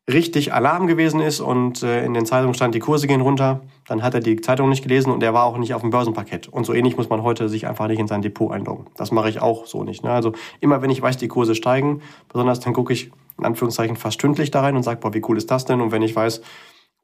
richtig 0.09 0.53
Alarm 0.53 0.87
gewesen 0.87 1.19
ist 1.19 1.41
und 1.41 1.83
äh, 1.83 2.05
in 2.05 2.13
den 2.13 2.25
Zeitungen 2.25 2.53
stand, 2.53 2.73
die 2.73 2.79
Kurse 2.79 3.07
gehen 3.07 3.19
runter, 3.19 3.61
dann 3.87 4.03
hat 4.03 4.13
er 4.13 4.21
die 4.21 4.39
Zeitung 4.39 4.69
nicht 4.69 4.81
gelesen 4.81 5.11
und 5.11 5.21
er 5.21 5.33
war 5.33 5.43
auch 5.43 5.57
nicht 5.57 5.73
auf 5.73 5.81
dem 5.81 5.89
Börsenparkett. 5.89 6.47
Und 6.47 6.65
so 6.65 6.73
ähnlich 6.73 6.95
muss 6.95 7.09
man 7.09 7.23
heute 7.23 7.49
sich 7.49 7.67
einfach 7.67 7.87
nicht 7.87 7.99
in 7.99 8.07
sein 8.07 8.21
Depot 8.21 8.51
einloggen. 8.51 8.85
Das 8.95 9.11
mache 9.11 9.29
ich 9.29 9.41
auch 9.41 9.65
so 9.65 9.83
nicht. 9.83 10.05
Ne? 10.05 10.11
Also 10.11 10.31
immer 10.61 10.81
wenn 10.81 10.89
ich 10.89 11.01
weiß, 11.01 11.17
die 11.17 11.27
Kurse 11.27 11.55
steigen, 11.55 12.01
besonders 12.29 12.61
dann 12.61 12.71
gucke 12.71 12.93
ich 12.93 13.11
in 13.37 13.45
Anführungszeichen 13.45 13.95
fast 13.95 14.15
stündlich 14.15 14.51
da 14.51 14.61
rein 14.61 14.75
und 14.75 14.83
sage, 14.83 14.99
boah, 14.99 15.13
wie 15.13 15.23
cool 15.27 15.37
ist 15.37 15.51
das 15.51 15.65
denn? 15.65 15.81
Und 15.81 15.91
wenn 15.91 16.01
ich 16.01 16.15
weiß, 16.15 16.41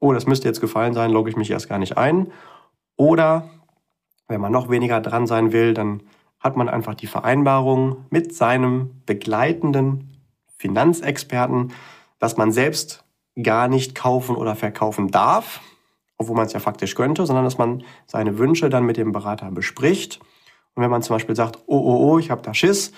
oh, 0.00 0.12
das 0.12 0.26
müsste 0.26 0.48
jetzt 0.48 0.60
gefallen 0.60 0.94
sein, 0.94 1.10
logge 1.10 1.30
ich 1.30 1.36
mich 1.36 1.50
erst 1.50 1.68
gar 1.68 1.78
nicht 1.78 1.96
ein. 1.96 2.32
Oder 2.96 3.48
wenn 4.28 4.40
man 4.40 4.52
noch 4.52 4.70
weniger 4.70 5.00
dran 5.00 5.26
sein 5.26 5.52
will, 5.52 5.74
dann 5.74 6.02
hat 6.40 6.56
man 6.56 6.68
einfach 6.68 6.94
die 6.94 7.06
Vereinbarung 7.06 8.04
mit 8.10 8.34
seinem 8.34 9.02
begleitenden 9.06 10.18
Finanzexperten, 10.56 11.72
dass 12.18 12.36
man 12.36 12.52
selbst 12.52 13.04
gar 13.42 13.68
nicht 13.68 13.94
kaufen 13.94 14.36
oder 14.36 14.54
verkaufen 14.54 15.10
darf, 15.10 15.60
obwohl 16.18 16.36
man 16.36 16.46
es 16.46 16.52
ja 16.52 16.60
faktisch 16.60 16.94
könnte, 16.94 17.26
sondern 17.26 17.44
dass 17.44 17.58
man 17.58 17.82
seine 18.06 18.38
Wünsche 18.38 18.68
dann 18.68 18.84
mit 18.84 18.96
dem 18.96 19.12
Berater 19.12 19.50
bespricht. 19.50 20.20
Und 20.74 20.82
wenn 20.82 20.90
man 20.90 21.02
zum 21.02 21.16
Beispiel 21.16 21.34
sagt, 21.34 21.58
oh, 21.66 21.78
oh, 21.78 22.12
oh, 22.12 22.18
ich 22.18 22.30
habe 22.30 22.42
da 22.42 22.54
Schiss, 22.54 22.92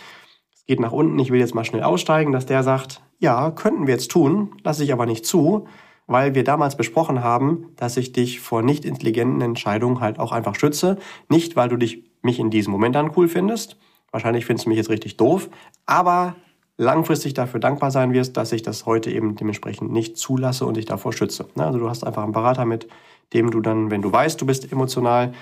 geht 0.66 0.80
nach 0.80 0.92
unten, 0.92 1.18
ich 1.18 1.30
will 1.30 1.40
jetzt 1.40 1.54
mal 1.54 1.64
schnell 1.64 1.82
aussteigen, 1.82 2.32
dass 2.32 2.46
der 2.46 2.62
sagt, 2.62 3.02
ja, 3.18 3.50
könnten 3.50 3.86
wir 3.86 3.94
jetzt 3.94 4.10
tun, 4.10 4.52
lasse 4.64 4.84
ich 4.84 4.92
aber 4.92 5.06
nicht 5.06 5.24
zu, 5.24 5.66
weil 6.06 6.34
wir 6.34 6.44
damals 6.44 6.76
besprochen 6.76 7.22
haben, 7.22 7.68
dass 7.76 7.96
ich 7.96 8.12
dich 8.12 8.40
vor 8.40 8.62
nicht 8.62 8.84
intelligenten 8.84 9.40
Entscheidungen 9.40 10.00
halt 10.00 10.18
auch 10.18 10.32
einfach 10.32 10.54
schütze. 10.54 10.98
Nicht, 11.28 11.56
weil 11.56 11.68
du 11.68 11.76
dich 11.76 12.04
mich 12.22 12.38
in 12.38 12.50
diesem 12.50 12.72
Moment 12.72 12.94
dann 12.94 13.12
cool 13.16 13.28
findest. 13.28 13.76
Wahrscheinlich 14.10 14.44
findest 14.44 14.66
du 14.66 14.70
mich 14.70 14.78
jetzt 14.78 14.90
richtig 14.90 15.16
doof, 15.16 15.48
aber 15.84 16.36
langfristig 16.78 17.34
dafür 17.34 17.60
dankbar 17.60 17.90
sein 17.90 18.12
wirst, 18.12 18.36
dass 18.36 18.52
ich 18.52 18.62
das 18.62 18.86
heute 18.86 19.10
eben 19.10 19.34
dementsprechend 19.34 19.90
nicht 19.90 20.16
zulasse 20.16 20.66
und 20.66 20.76
dich 20.76 20.84
davor 20.84 21.12
schütze. 21.12 21.46
Also 21.56 21.78
du 21.78 21.88
hast 21.88 22.04
einfach 22.04 22.22
einen 22.22 22.32
Berater, 22.32 22.64
mit 22.64 22.86
dem 23.32 23.50
du 23.50 23.60
dann, 23.60 23.90
wenn 23.90 24.02
du 24.02 24.12
weißt, 24.12 24.40
du 24.40 24.46
bist 24.46 24.70
emotional, 24.70 25.32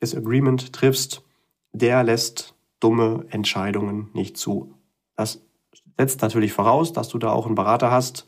das 0.00 0.16
Agreement 0.16 0.72
triffst, 0.72 1.22
der 1.72 2.02
lässt 2.02 2.54
dumme 2.80 3.26
Entscheidungen 3.30 4.08
nicht 4.12 4.36
zu. 4.36 4.74
Das 5.16 5.42
setzt 5.98 6.22
natürlich 6.22 6.52
voraus, 6.52 6.92
dass 6.92 7.08
du 7.08 7.18
da 7.18 7.30
auch 7.30 7.46
einen 7.46 7.54
Berater 7.54 7.90
hast, 7.90 8.26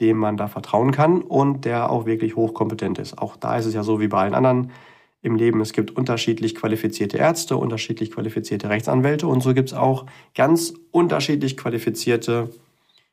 dem 0.00 0.16
man 0.16 0.36
da 0.36 0.48
vertrauen 0.48 0.92
kann 0.92 1.20
und 1.22 1.64
der 1.64 1.90
auch 1.90 2.06
wirklich 2.06 2.36
hochkompetent 2.36 2.98
ist. 2.98 3.18
Auch 3.18 3.36
da 3.36 3.56
ist 3.56 3.66
es 3.66 3.74
ja 3.74 3.82
so 3.82 4.00
wie 4.00 4.08
bei 4.08 4.22
allen 4.22 4.34
anderen 4.34 4.70
im 5.22 5.36
Leben. 5.36 5.60
Es 5.60 5.72
gibt 5.72 5.90
unterschiedlich 5.90 6.54
qualifizierte 6.54 7.18
Ärzte, 7.18 7.56
unterschiedlich 7.56 8.10
qualifizierte 8.10 8.70
Rechtsanwälte 8.70 9.26
und 9.26 9.42
so 9.42 9.52
gibt 9.52 9.70
es 9.70 9.74
auch 9.74 10.06
ganz 10.34 10.72
unterschiedlich 10.92 11.56
qualifizierte 11.56 12.50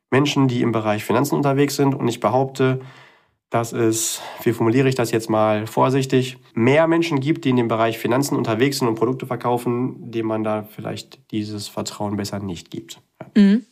Menschen, 0.09 0.47
die 0.47 0.61
im 0.61 0.71
Bereich 0.71 1.03
Finanzen 1.03 1.35
unterwegs 1.35 1.75
sind. 1.75 1.93
Und 1.93 2.07
ich 2.07 2.19
behaupte, 2.19 2.79
dass 3.49 3.71
es, 3.71 4.21
wie 4.43 4.51
formuliere 4.53 4.89
ich 4.89 4.95
das 4.95 5.11
jetzt 5.11 5.29
mal 5.29 5.67
vorsichtig, 5.67 6.37
mehr 6.53 6.87
Menschen 6.87 7.19
gibt, 7.19 7.45
die 7.45 7.49
in 7.49 7.55
dem 7.55 7.67
Bereich 7.67 7.97
Finanzen 7.97 8.35
unterwegs 8.35 8.79
sind 8.79 8.87
und 8.87 8.95
Produkte 8.95 9.25
verkaufen, 9.25 10.11
denen 10.11 10.27
man 10.27 10.43
da 10.43 10.63
vielleicht 10.63 11.31
dieses 11.31 11.67
Vertrauen 11.67 12.17
besser 12.17 12.39
nicht 12.39 12.71
gibt. 12.71 12.99
Mhm. 13.35 13.65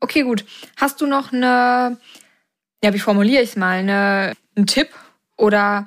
Okay, 0.00 0.22
gut. 0.22 0.44
Hast 0.76 1.00
du 1.00 1.06
noch 1.06 1.32
eine, 1.32 1.98
ja, 2.82 2.94
wie 2.94 2.98
formuliere 2.98 3.42
ich 3.42 3.50
es 3.50 3.56
mal, 3.56 3.78
eine, 3.78 4.32
einen 4.54 4.66
Tipp 4.66 4.88
oder 5.36 5.86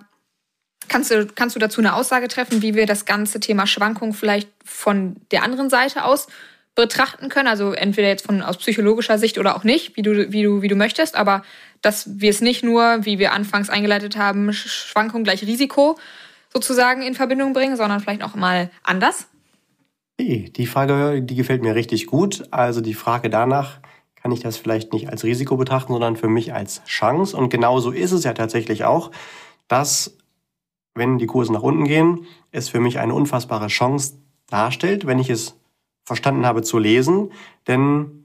Kannst 0.89 1.11
du, 1.11 1.27
kannst 1.27 1.55
du 1.55 1.59
dazu 1.59 1.79
eine 1.79 1.93
Aussage 1.93 2.27
treffen, 2.27 2.61
wie 2.63 2.73
wir 2.73 2.87
das 2.87 3.05
ganze 3.05 3.39
Thema 3.39 3.67
Schwankung 3.67 4.13
vielleicht 4.13 4.49
von 4.65 5.17
der 5.31 5.43
anderen 5.43 5.69
Seite 5.69 6.03
aus 6.03 6.27
betrachten 6.73 7.29
können? 7.29 7.47
Also 7.47 7.73
entweder 7.73 8.07
jetzt 8.07 8.25
von 8.25 8.41
aus 8.41 8.57
psychologischer 8.57 9.19
Sicht 9.19 9.37
oder 9.37 9.55
auch 9.55 9.63
nicht, 9.63 9.95
wie 9.95 10.01
du, 10.01 10.31
wie 10.31 10.41
du, 10.41 10.63
wie 10.63 10.67
du 10.67 10.75
möchtest, 10.75 11.15
aber 11.15 11.43
dass 11.81 12.19
wir 12.19 12.29
es 12.29 12.41
nicht 12.41 12.63
nur, 12.63 13.05
wie 13.05 13.19
wir 13.19 13.33
anfangs 13.33 13.69
eingeleitet 13.69 14.17
haben, 14.17 14.51
Schwankung 14.53 15.23
gleich 15.23 15.43
Risiko 15.43 15.97
sozusagen 16.53 17.01
in 17.01 17.15
Verbindung 17.15 17.53
bringen, 17.53 17.77
sondern 17.77 17.99
vielleicht 17.99 18.23
auch 18.23 18.35
mal 18.35 18.69
anders? 18.83 19.27
Die 20.19 20.67
Frage, 20.67 21.21
die 21.21 21.35
gefällt 21.35 21.61
mir 21.61 21.75
richtig 21.75 22.05
gut. 22.05 22.43
Also 22.51 22.81
die 22.81 22.93
Frage 22.93 23.29
danach, 23.29 23.79
kann 24.21 24.31
ich 24.33 24.41
das 24.41 24.57
vielleicht 24.57 24.91
nicht 24.91 25.09
als 25.09 25.23
Risiko 25.23 25.55
betrachten, 25.55 25.93
sondern 25.93 26.17
für 26.17 26.27
mich 26.27 26.53
als 26.53 26.83
Chance. 26.83 27.37
Und 27.37 27.49
genauso 27.49 27.91
ist 27.91 28.11
es 28.11 28.25
ja 28.25 28.33
tatsächlich 28.33 28.83
auch, 28.83 29.11
dass 29.69 30.17
wenn 30.93 31.17
die 31.19 31.27
Kurse 31.27 31.53
nach 31.53 31.61
unten 31.61 31.85
gehen, 31.85 32.25
es 32.51 32.67
für 32.67 32.81
mich 32.81 32.99
eine 32.99 33.13
unfassbare 33.13 33.67
Chance 33.67 34.17
darstellt, 34.47 35.07
wenn 35.07 35.19
ich 35.19 35.29
es 35.29 35.55
verstanden 36.03 36.45
habe 36.45 36.63
zu 36.63 36.79
lesen. 36.79 37.31
Denn 37.67 38.18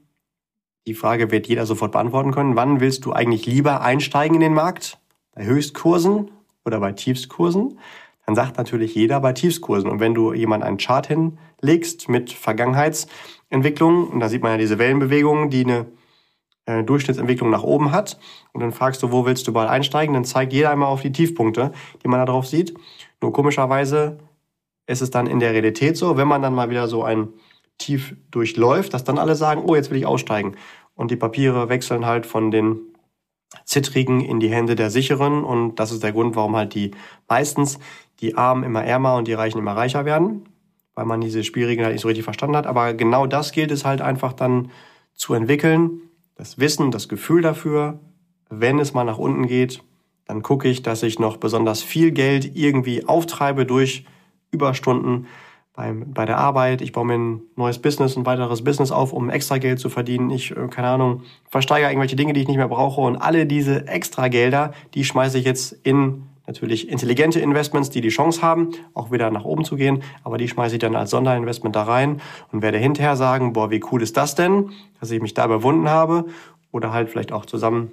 die 0.87 0.93
Frage 0.93 1.31
wird 1.31 1.47
jeder 1.47 1.65
sofort 1.65 1.91
beantworten 1.91 2.31
können. 2.31 2.55
Wann 2.55 2.79
willst 2.79 3.05
du 3.05 3.13
eigentlich 3.13 3.45
lieber 3.45 3.81
einsteigen 3.81 4.35
in 4.35 4.41
den 4.41 4.53
Markt? 4.53 4.99
Bei 5.33 5.43
Höchstkursen 5.45 6.31
oder 6.63 6.79
bei 6.79 6.91
Tiefstkursen? 6.91 7.79
Dann 8.25 8.35
sagt 8.35 8.57
natürlich 8.57 8.95
jeder 8.95 9.19
bei 9.19 9.33
Tiefstkursen. 9.33 9.89
Und 9.89 9.99
wenn 9.99 10.13
du 10.13 10.33
jemand 10.33 10.63
einen 10.63 10.77
Chart 10.77 11.07
hinlegst 11.07 12.09
mit 12.09 12.31
Vergangenheitsentwicklungen, 12.31 14.07
und 14.07 14.19
da 14.19 14.29
sieht 14.29 14.43
man 14.43 14.53
ja 14.53 14.57
diese 14.57 14.79
Wellenbewegungen, 14.79 15.49
die 15.49 15.63
eine 15.63 15.85
äh, 16.65 16.83
Durchschnittsentwicklung 16.83 17.49
nach 17.49 17.63
oben 17.63 17.91
hat. 17.91 18.19
Und 18.53 18.61
dann 18.61 18.71
fragst 18.71 19.03
du, 19.03 19.11
wo 19.11 19.25
willst 19.25 19.47
du 19.47 19.53
bald 19.53 19.69
einsteigen? 19.69 20.13
Dann 20.13 20.25
zeigt 20.25 20.53
jeder 20.53 20.71
einmal 20.71 20.89
auf 20.89 21.01
die 21.01 21.11
Tiefpunkte, 21.11 21.71
die 22.03 22.07
man 22.07 22.19
da 22.19 22.25
drauf 22.25 22.47
sieht. 22.47 22.73
Nur 23.21 23.33
komischerweise 23.33 24.19
ist 24.87 25.01
es 25.01 25.09
dann 25.09 25.27
in 25.27 25.39
der 25.39 25.53
Realität 25.53 25.97
so, 25.97 26.17
wenn 26.17 26.27
man 26.27 26.41
dann 26.41 26.53
mal 26.53 26.69
wieder 26.69 26.87
so 26.87 27.03
ein 27.03 27.29
Tief 27.77 28.15
durchläuft, 28.31 28.93
dass 28.93 29.03
dann 29.03 29.17
alle 29.17 29.35
sagen, 29.35 29.63
oh, 29.65 29.75
jetzt 29.75 29.91
will 29.91 29.97
ich 29.97 30.05
aussteigen. 30.05 30.55
Und 30.95 31.11
die 31.11 31.15
Papiere 31.15 31.69
wechseln 31.69 32.05
halt 32.05 32.25
von 32.25 32.51
den 32.51 32.79
zittrigen 33.65 34.21
in 34.21 34.39
die 34.39 34.49
Hände 34.49 34.75
der 34.75 34.89
sicheren. 34.89 35.43
Und 35.43 35.75
das 35.75 35.91
ist 35.91 36.03
der 36.03 36.13
Grund, 36.13 36.35
warum 36.35 36.55
halt 36.55 36.73
die 36.73 36.91
meistens 37.27 37.79
die 38.21 38.37
Armen 38.37 38.63
immer 38.63 38.83
ärmer 38.83 39.15
und 39.15 39.27
die 39.27 39.33
Reichen 39.33 39.59
immer 39.59 39.75
reicher 39.75 40.05
werden, 40.05 40.47
weil 40.93 41.05
man 41.05 41.21
diese 41.21 41.43
Spielregeln 41.43 41.85
halt 41.85 41.93
nicht 41.93 42.01
so 42.01 42.07
richtig 42.07 42.23
verstanden 42.23 42.55
hat. 42.55 42.67
Aber 42.67 42.93
genau 42.93 43.27
das 43.27 43.51
gilt 43.51 43.71
es 43.71 43.83
halt 43.83 44.01
einfach 44.01 44.33
dann 44.33 44.71
zu 45.13 45.33
entwickeln 45.33 46.01
das 46.35 46.59
Wissen, 46.59 46.91
das 46.91 47.09
Gefühl 47.09 47.41
dafür, 47.41 47.99
wenn 48.49 48.79
es 48.79 48.93
mal 48.93 49.05
nach 49.05 49.17
unten 49.17 49.47
geht, 49.47 49.81
dann 50.25 50.41
gucke 50.41 50.67
ich, 50.67 50.81
dass 50.81 51.03
ich 51.03 51.19
noch 51.19 51.37
besonders 51.37 51.81
viel 51.81 52.11
Geld 52.11 52.55
irgendwie 52.55 53.05
auftreibe 53.05 53.65
durch 53.65 54.05
Überstunden 54.51 55.27
beim, 55.75 56.13
bei 56.13 56.25
der 56.25 56.37
Arbeit. 56.37 56.81
Ich 56.81 56.91
baue 56.91 57.05
mir 57.05 57.15
ein 57.15 57.41
neues 57.55 57.79
Business, 57.79 58.15
ein 58.15 58.25
weiteres 58.25 58.63
Business 58.63 58.91
auf, 58.91 59.13
um 59.13 59.29
extra 59.29 59.57
Geld 59.57 59.79
zu 59.79 59.89
verdienen. 59.89 60.29
Ich, 60.29 60.51
äh, 60.51 60.67
keine 60.69 60.87
Ahnung, 60.87 61.23
versteigere 61.49 61.89
irgendwelche 61.89 62.15
Dinge, 62.15 62.33
die 62.33 62.41
ich 62.41 62.47
nicht 62.47 62.57
mehr 62.57 62.67
brauche. 62.67 63.01
Und 63.01 63.17
alle 63.17 63.45
diese 63.45 63.87
extra 63.87 64.27
Gelder, 64.29 64.73
die 64.93 65.03
schmeiße 65.03 65.37
ich 65.37 65.45
jetzt 65.45 65.73
in 65.83 66.23
natürlich 66.47 66.89
intelligente 66.89 67.39
Investments, 67.39 67.89
die 67.89 68.01
die 68.01 68.09
Chance 68.09 68.41
haben, 68.41 68.71
auch 68.93 69.11
wieder 69.11 69.31
nach 69.31 69.45
oben 69.45 69.65
zu 69.65 69.75
gehen, 69.75 70.03
aber 70.23 70.37
die 70.37 70.47
schmeiße 70.47 70.75
ich 70.75 70.79
dann 70.79 70.95
als 70.95 71.09
Sonderinvestment 71.09 71.75
da 71.75 71.83
rein 71.83 72.21
und 72.51 72.61
werde 72.61 72.77
hinterher 72.77 73.15
sagen, 73.15 73.53
boah, 73.53 73.71
wie 73.71 73.81
cool 73.91 74.03
ist 74.03 74.15
das 74.15 74.35
denn, 74.35 74.69
dass 74.99 75.09
ich 75.09 75.21
mich 75.21 75.33
da 75.33 75.45
überwunden 75.45 75.89
habe 75.89 76.25
oder 76.71 76.93
halt 76.93 77.09
vielleicht 77.09 77.31
auch 77.31 77.47
zusammen 77.47 77.91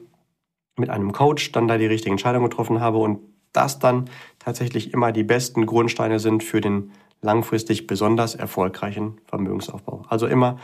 mit 0.76 0.90
einem 0.90 1.12
Coach 1.12 1.52
dann 1.52 1.66
da 1.66 1.78
die 1.78 1.86
richtige 1.86 2.10
Entscheidung 2.10 2.44
getroffen 2.44 2.80
habe 2.80 2.98
und 2.98 3.20
das 3.52 3.78
dann 3.78 4.10
tatsächlich 4.38 4.92
immer 4.92 5.12
die 5.12 5.24
besten 5.24 5.66
Grundsteine 5.66 6.18
sind 6.18 6.42
für 6.42 6.60
den 6.60 6.92
langfristig 7.22 7.86
besonders 7.86 8.34
erfolgreichen 8.34 9.20
Vermögensaufbau. 9.24 10.04
Also 10.08 10.26
immer 10.26 10.58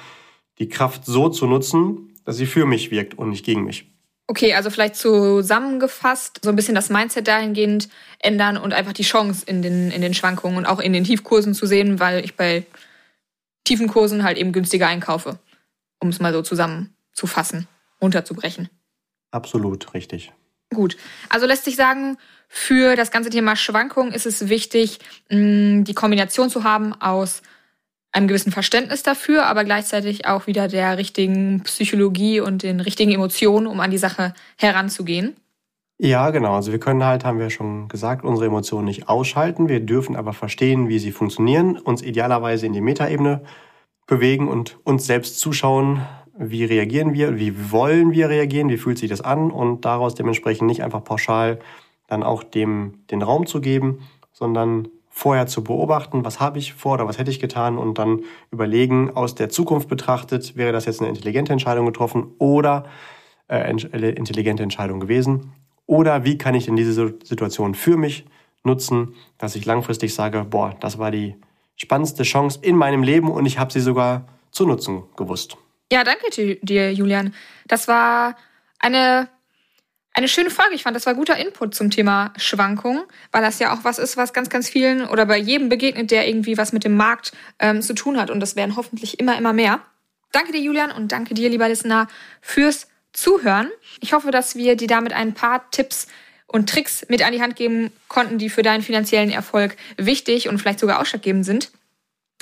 die 0.58 0.68
Kraft 0.68 1.06
so 1.06 1.28
zu 1.28 1.46
nutzen, 1.46 2.14
dass 2.24 2.36
sie 2.36 2.46
für 2.46 2.66
mich 2.66 2.90
wirkt 2.90 3.16
und 3.16 3.30
nicht 3.30 3.44
gegen 3.44 3.64
mich. 3.64 3.90
Okay, 4.26 4.52
also 4.52 4.68
vielleicht 4.68 4.96
zusammengefasst, 4.96 6.40
so 6.42 6.50
ein 6.50 6.56
bisschen 6.56 6.74
das 6.74 6.90
Mindset 6.90 7.26
dahingehend 7.28 7.88
ändern 8.18 8.58
und 8.58 8.74
einfach 8.74 8.92
die 8.92 9.02
Chance 9.02 9.44
in 9.46 9.62
den, 9.62 9.90
in 9.90 10.02
den 10.02 10.12
Schwankungen 10.12 10.58
und 10.58 10.66
auch 10.66 10.80
in 10.80 10.92
den 10.92 11.04
Tiefkursen 11.04 11.54
zu 11.54 11.64
sehen, 11.64 11.98
weil 11.98 12.22
ich 12.22 12.36
bei 12.36 12.66
tiefen 13.64 13.88
Kursen 13.88 14.24
halt 14.24 14.36
eben 14.36 14.52
günstiger 14.52 14.86
einkaufe, 14.86 15.38
um 15.98 16.10
es 16.10 16.20
mal 16.20 16.34
so 16.34 16.42
zusammenzufassen, 16.42 17.68
runterzubrechen. 18.02 18.68
Absolut, 19.30 19.94
richtig. 19.94 20.32
Gut, 20.74 20.98
also 21.30 21.46
lässt 21.46 21.64
sich 21.64 21.76
sagen, 21.76 22.18
für 22.48 22.96
das 22.96 23.11
ganze 23.11 23.30
Thema 23.30 23.56
Schwankungen 23.56 24.12
ist 24.12 24.26
es 24.26 24.48
wichtig, 24.48 24.98
die 25.30 25.94
Kombination 25.94 26.50
zu 26.50 26.64
haben 26.64 26.94
aus 27.00 27.42
einem 28.11 28.26
gewissen 28.26 28.52
Verständnis 28.52 29.02
dafür, 29.02 29.46
aber 29.46 29.64
gleichzeitig 29.64 30.26
auch 30.26 30.46
wieder 30.46 30.66
der 30.66 30.96
richtigen 30.96 31.62
Psychologie 31.64 32.40
und 32.40 32.62
den 32.62 32.80
richtigen 32.80 33.12
Emotionen, 33.12 33.66
um 33.66 33.80
an 33.80 33.90
die 33.90 33.98
Sache 33.98 34.32
heranzugehen. 34.56 35.37
Ja, 36.00 36.30
genau. 36.30 36.54
Also 36.54 36.72
wir 36.72 36.78
können 36.78 37.04
halt, 37.04 37.24
haben 37.24 37.38
wir 37.38 37.50
schon 37.50 37.88
gesagt, 37.88 38.24
unsere 38.24 38.46
Emotionen 38.46 38.87
nicht 38.87 39.08
ausschalten. 39.08 39.68
Wir 39.68 39.80
dürfen 39.80 40.16
aber 40.16 40.32
verstehen, 40.32 40.88
wie 40.88 40.98
sie 40.98 41.12
funktionieren, 41.12 41.76
uns 41.76 42.02
idealerweise 42.02 42.66
in 42.66 42.72
die 42.72 42.80
Metaebene 42.80 43.42
bewegen 44.06 44.48
und 44.48 44.78
uns 44.84 45.06
selbst 45.06 45.38
zuschauen, 45.38 46.00
wie 46.38 46.64
reagieren 46.64 47.14
wir, 47.14 47.37
wie 47.37 47.72
wollen 47.72 48.12
wir 48.12 48.28
reagieren, 48.28 48.68
wie 48.68 48.78
fühlt 48.78 48.96
sich 48.96 49.11
das 49.11 49.20
an 49.20 49.50
und 49.50 49.84
daraus 49.84 50.14
dementsprechend 50.14 50.68
nicht 50.68 50.84
einfach 50.84 51.02
pauschal 51.02 51.58
dann 52.08 52.24
auch 52.24 52.42
dem 52.42 53.04
den 53.10 53.22
Raum 53.22 53.46
zu 53.46 53.60
geben, 53.60 54.00
sondern 54.32 54.88
vorher 55.08 55.46
zu 55.46 55.62
beobachten, 55.64 56.24
was 56.24 56.40
habe 56.40 56.58
ich 56.58 56.74
vor 56.74 56.94
oder 56.94 57.08
was 57.08 57.18
hätte 57.18 57.30
ich 57.30 57.40
getan 57.40 57.78
und 57.78 57.98
dann 57.98 58.22
überlegen, 58.50 59.10
aus 59.10 59.34
der 59.34 59.48
Zukunft 59.48 59.88
betrachtet, 59.88 60.56
wäre 60.56 60.72
das 60.72 60.84
jetzt 60.84 61.00
eine 61.00 61.08
intelligente 61.08 61.52
Entscheidung 61.52 61.86
getroffen 61.86 62.34
oder 62.38 62.84
äh, 63.48 63.68
intelligente 63.70 64.62
Entscheidung 64.62 65.00
gewesen 65.00 65.52
oder 65.86 66.24
wie 66.24 66.38
kann 66.38 66.54
ich 66.54 66.66
denn 66.66 66.76
diese 66.76 67.14
Situation 67.24 67.74
für 67.74 67.96
mich 67.96 68.26
nutzen, 68.62 69.14
dass 69.38 69.56
ich 69.56 69.64
langfristig 69.64 70.14
sage, 70.14 70.44
boah, 70.44 70.76
das 70.80 70.98
war 70.98 71.10
die 71.10 71.34
spannendste 71.76 72.24
Chance 72.24 72.58
in 72.62 72.76
meinem 72.76 73.02
Leben 73.02 73.30
und 73.30 73.46
ich 73.46 73.58
habe 73.58 73.72
sie 73.72 73.80
sogar 73.80 74.28
zu 74.50 74.66
nutzen 74.66 75.04
gewusst. 75.16 75.56
Ja, 75.90 76.04
danke 76.04 76.58
dir, 76.62 76.92
Julian. 76.92 77.34
Das 77.66 77.88
war 77.88 78.36
eine 78.78 79.28
eine 80.18 80.28
schöne 80.28 80.50
Folge. 80.50 80.74
Ich 80.74 80.83
fand, 80.83 80.96
das 80.96 81.07
war 81.07 81.14
guter 81.14 81.37
Input 81.37 81.76
zum 81.76 81.90
Thema 81.90 82.33
Schwankungen, 82.37 83.04
weil 83.31 83.40
das 83.40 83.61
ja 83.61 83.72
auch 83.72 83.85
was 83.85 84.00
ist, 84.00 84.16
was 84.16 84.33
ganz, 84.33 84.50
ganz 84.50 84.68
vielen 84.68 85.07
oder 85.07 85.26
bei 85.26 85.38
jedem 85.38 85.68
begegnet, 85.68 86.11
der 86.11 86.28
irgendwie 86.28 86.59
was 86.59 86.72
mit 86.72 86.85
dem 86.85 86.96
Markt 86.96 87.33
ähm, 87.61 87.83
zu 87.83 87.94
tun 87.94 88.20
hat. 88.20 88.28
Und 88.28 88.40
das 88.40 88.57
werden 88.57 88.74
hoffentlich 88.74 89.20
immer, 89.20 89.38
immer 89.38 89.52
mehr. 89.52 89.81
Danke 90.33 90.52
dir, 90.52 90.61
Julian, 90.61 90.90
und 90.90 91.12
danke 91.12 91.35
dir, 91.35 91.48
lieber 91.48 91.68
Listener, 91.68 92.09
fürs 92.40 92.88
Zuhören. 93.12 93.70
Ich 94.00 94.12
hoffe, 94.12 94.33
dass 94.33 94.57
wir 94.57 94.76
dir 94.76 94.88
damit 94.88 95.12
ein 95.12 95.35
paar 95.35 95.70
Tipps 95.70 96.09
und 96.48 96.68
Tricks 96.68 97.07
mit 97.09 97.24
an 97.24 97.33
die 97.33 97.40
Hand 97.40 97.54
geben 97.54 97.92
konnten, 98.09 98.38
die 98.38 98.50
für 98.50 98.62
deinen 98.62 98.83
finanziellen 98.83 99.31
Erfolg 99.31 99.76
wichtig 99.96 100.48
und 100.48 100.59
vielleicht 100.59 100.81
sogar 100.81 101.00
ausschlaggebend 101.00 101.44
sind. 101.44 101.70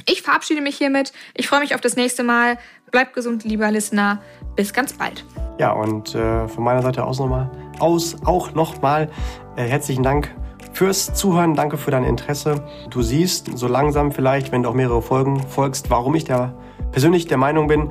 Ich 0.09 0.23
verabschiede 0.23 0.61
mich 0.61 0.79
hiermit. 0.79 1.13
Ich 1.35 1.49
freue 1.49 1.61
mich 1.61 1.75
auf 1.75 1.81
das 1.81 1.97
nächste 1.97 2.23
Mal. 2.23 2.59
Bleib 2.91 3.13
gesund, 3.15 3.45
lieber 3.45 3.71
Listener. 3.71 4.21
Bis 4.55 4.73
ganz 4.73 4.93
bald. 4.93 5.25
Ja, 5.59 5.73
und 5.73 6.15
äh, 6.15 6.49
von 6.49 6.65
meiner 6.65 6.83
Seite 6.83 7.05
aus 7.05 7.19
nochmal 7.19 7.51
aus 7.79 8.17
auch 8.25 8.55
nochmal 8.55 9.11
äh, 9.57 9.65
herzlichen 9.65 10.03
Dank 10.03 10.35
fürs 10.73 11.15
Zuhören. 11.15 11.55
Danke 11.55 11.79
für 11.79 11.91
dein 11.91 12.05
Interesse. 12.05 12.63
Du 12.91 13.03
siehst 13.03 13.57
so 13.57 13.67
langsam 13.67 14.13
vielleicht, 14.13 14.53
wenn 14.53 14.63
du 14.63 14.69
auch 14.69 14.75
mehrere 14.75 15.03
Folgen 15.03 15.41
folgst, 15.49 15.91
warum 15.91 16.15
ich 16.15 16.25
der, 16.25 16.55
persönlich 16.93 17.27
der 17.27 17.39
Meinung 17.39 17.67
bin, 17.67 17.91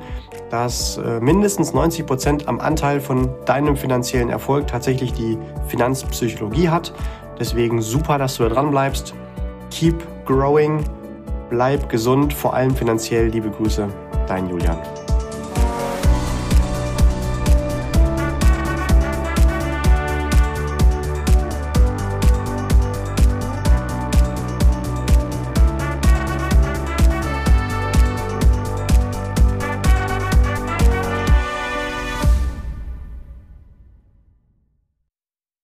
dass 0.50 0.98
äh, 0.98 1.20
mindestens 1.20 1.72
90 1.72 2.06
Prozent 2.06 2.48
am 2.48 2.60
Anteil 2.60 3.00
von 3.00 3.30
deinem 3.44 3.76
finanziellen 3.76 4.30
Erfolg 4.30 4.68
tatsächlich 4.68 5.12
die 5.12 5.36
Finanzpsychologie 5.66 6.68
hat. 6.68 6.92
Deswegen 7.38 7.82
super, 7.82 8.18
dass 8.18 8.36
du 8.36 8.44
da 8.44 8.50
dran 8.50 8.70
bleibst. 8.70 9.14
Keep 9.70 10.24
growing. 10.24 10.84
Bleib 11.50 11.88
gesund, 11.88 12.32
vor 12.32 12.54
allem 12.54 12.74
finanziell. 12.74 13.28
Liebe 13.28 13.50
Grüße, 13.50 13.88
dein 14.26 14.48
Julian. 14.48 14.78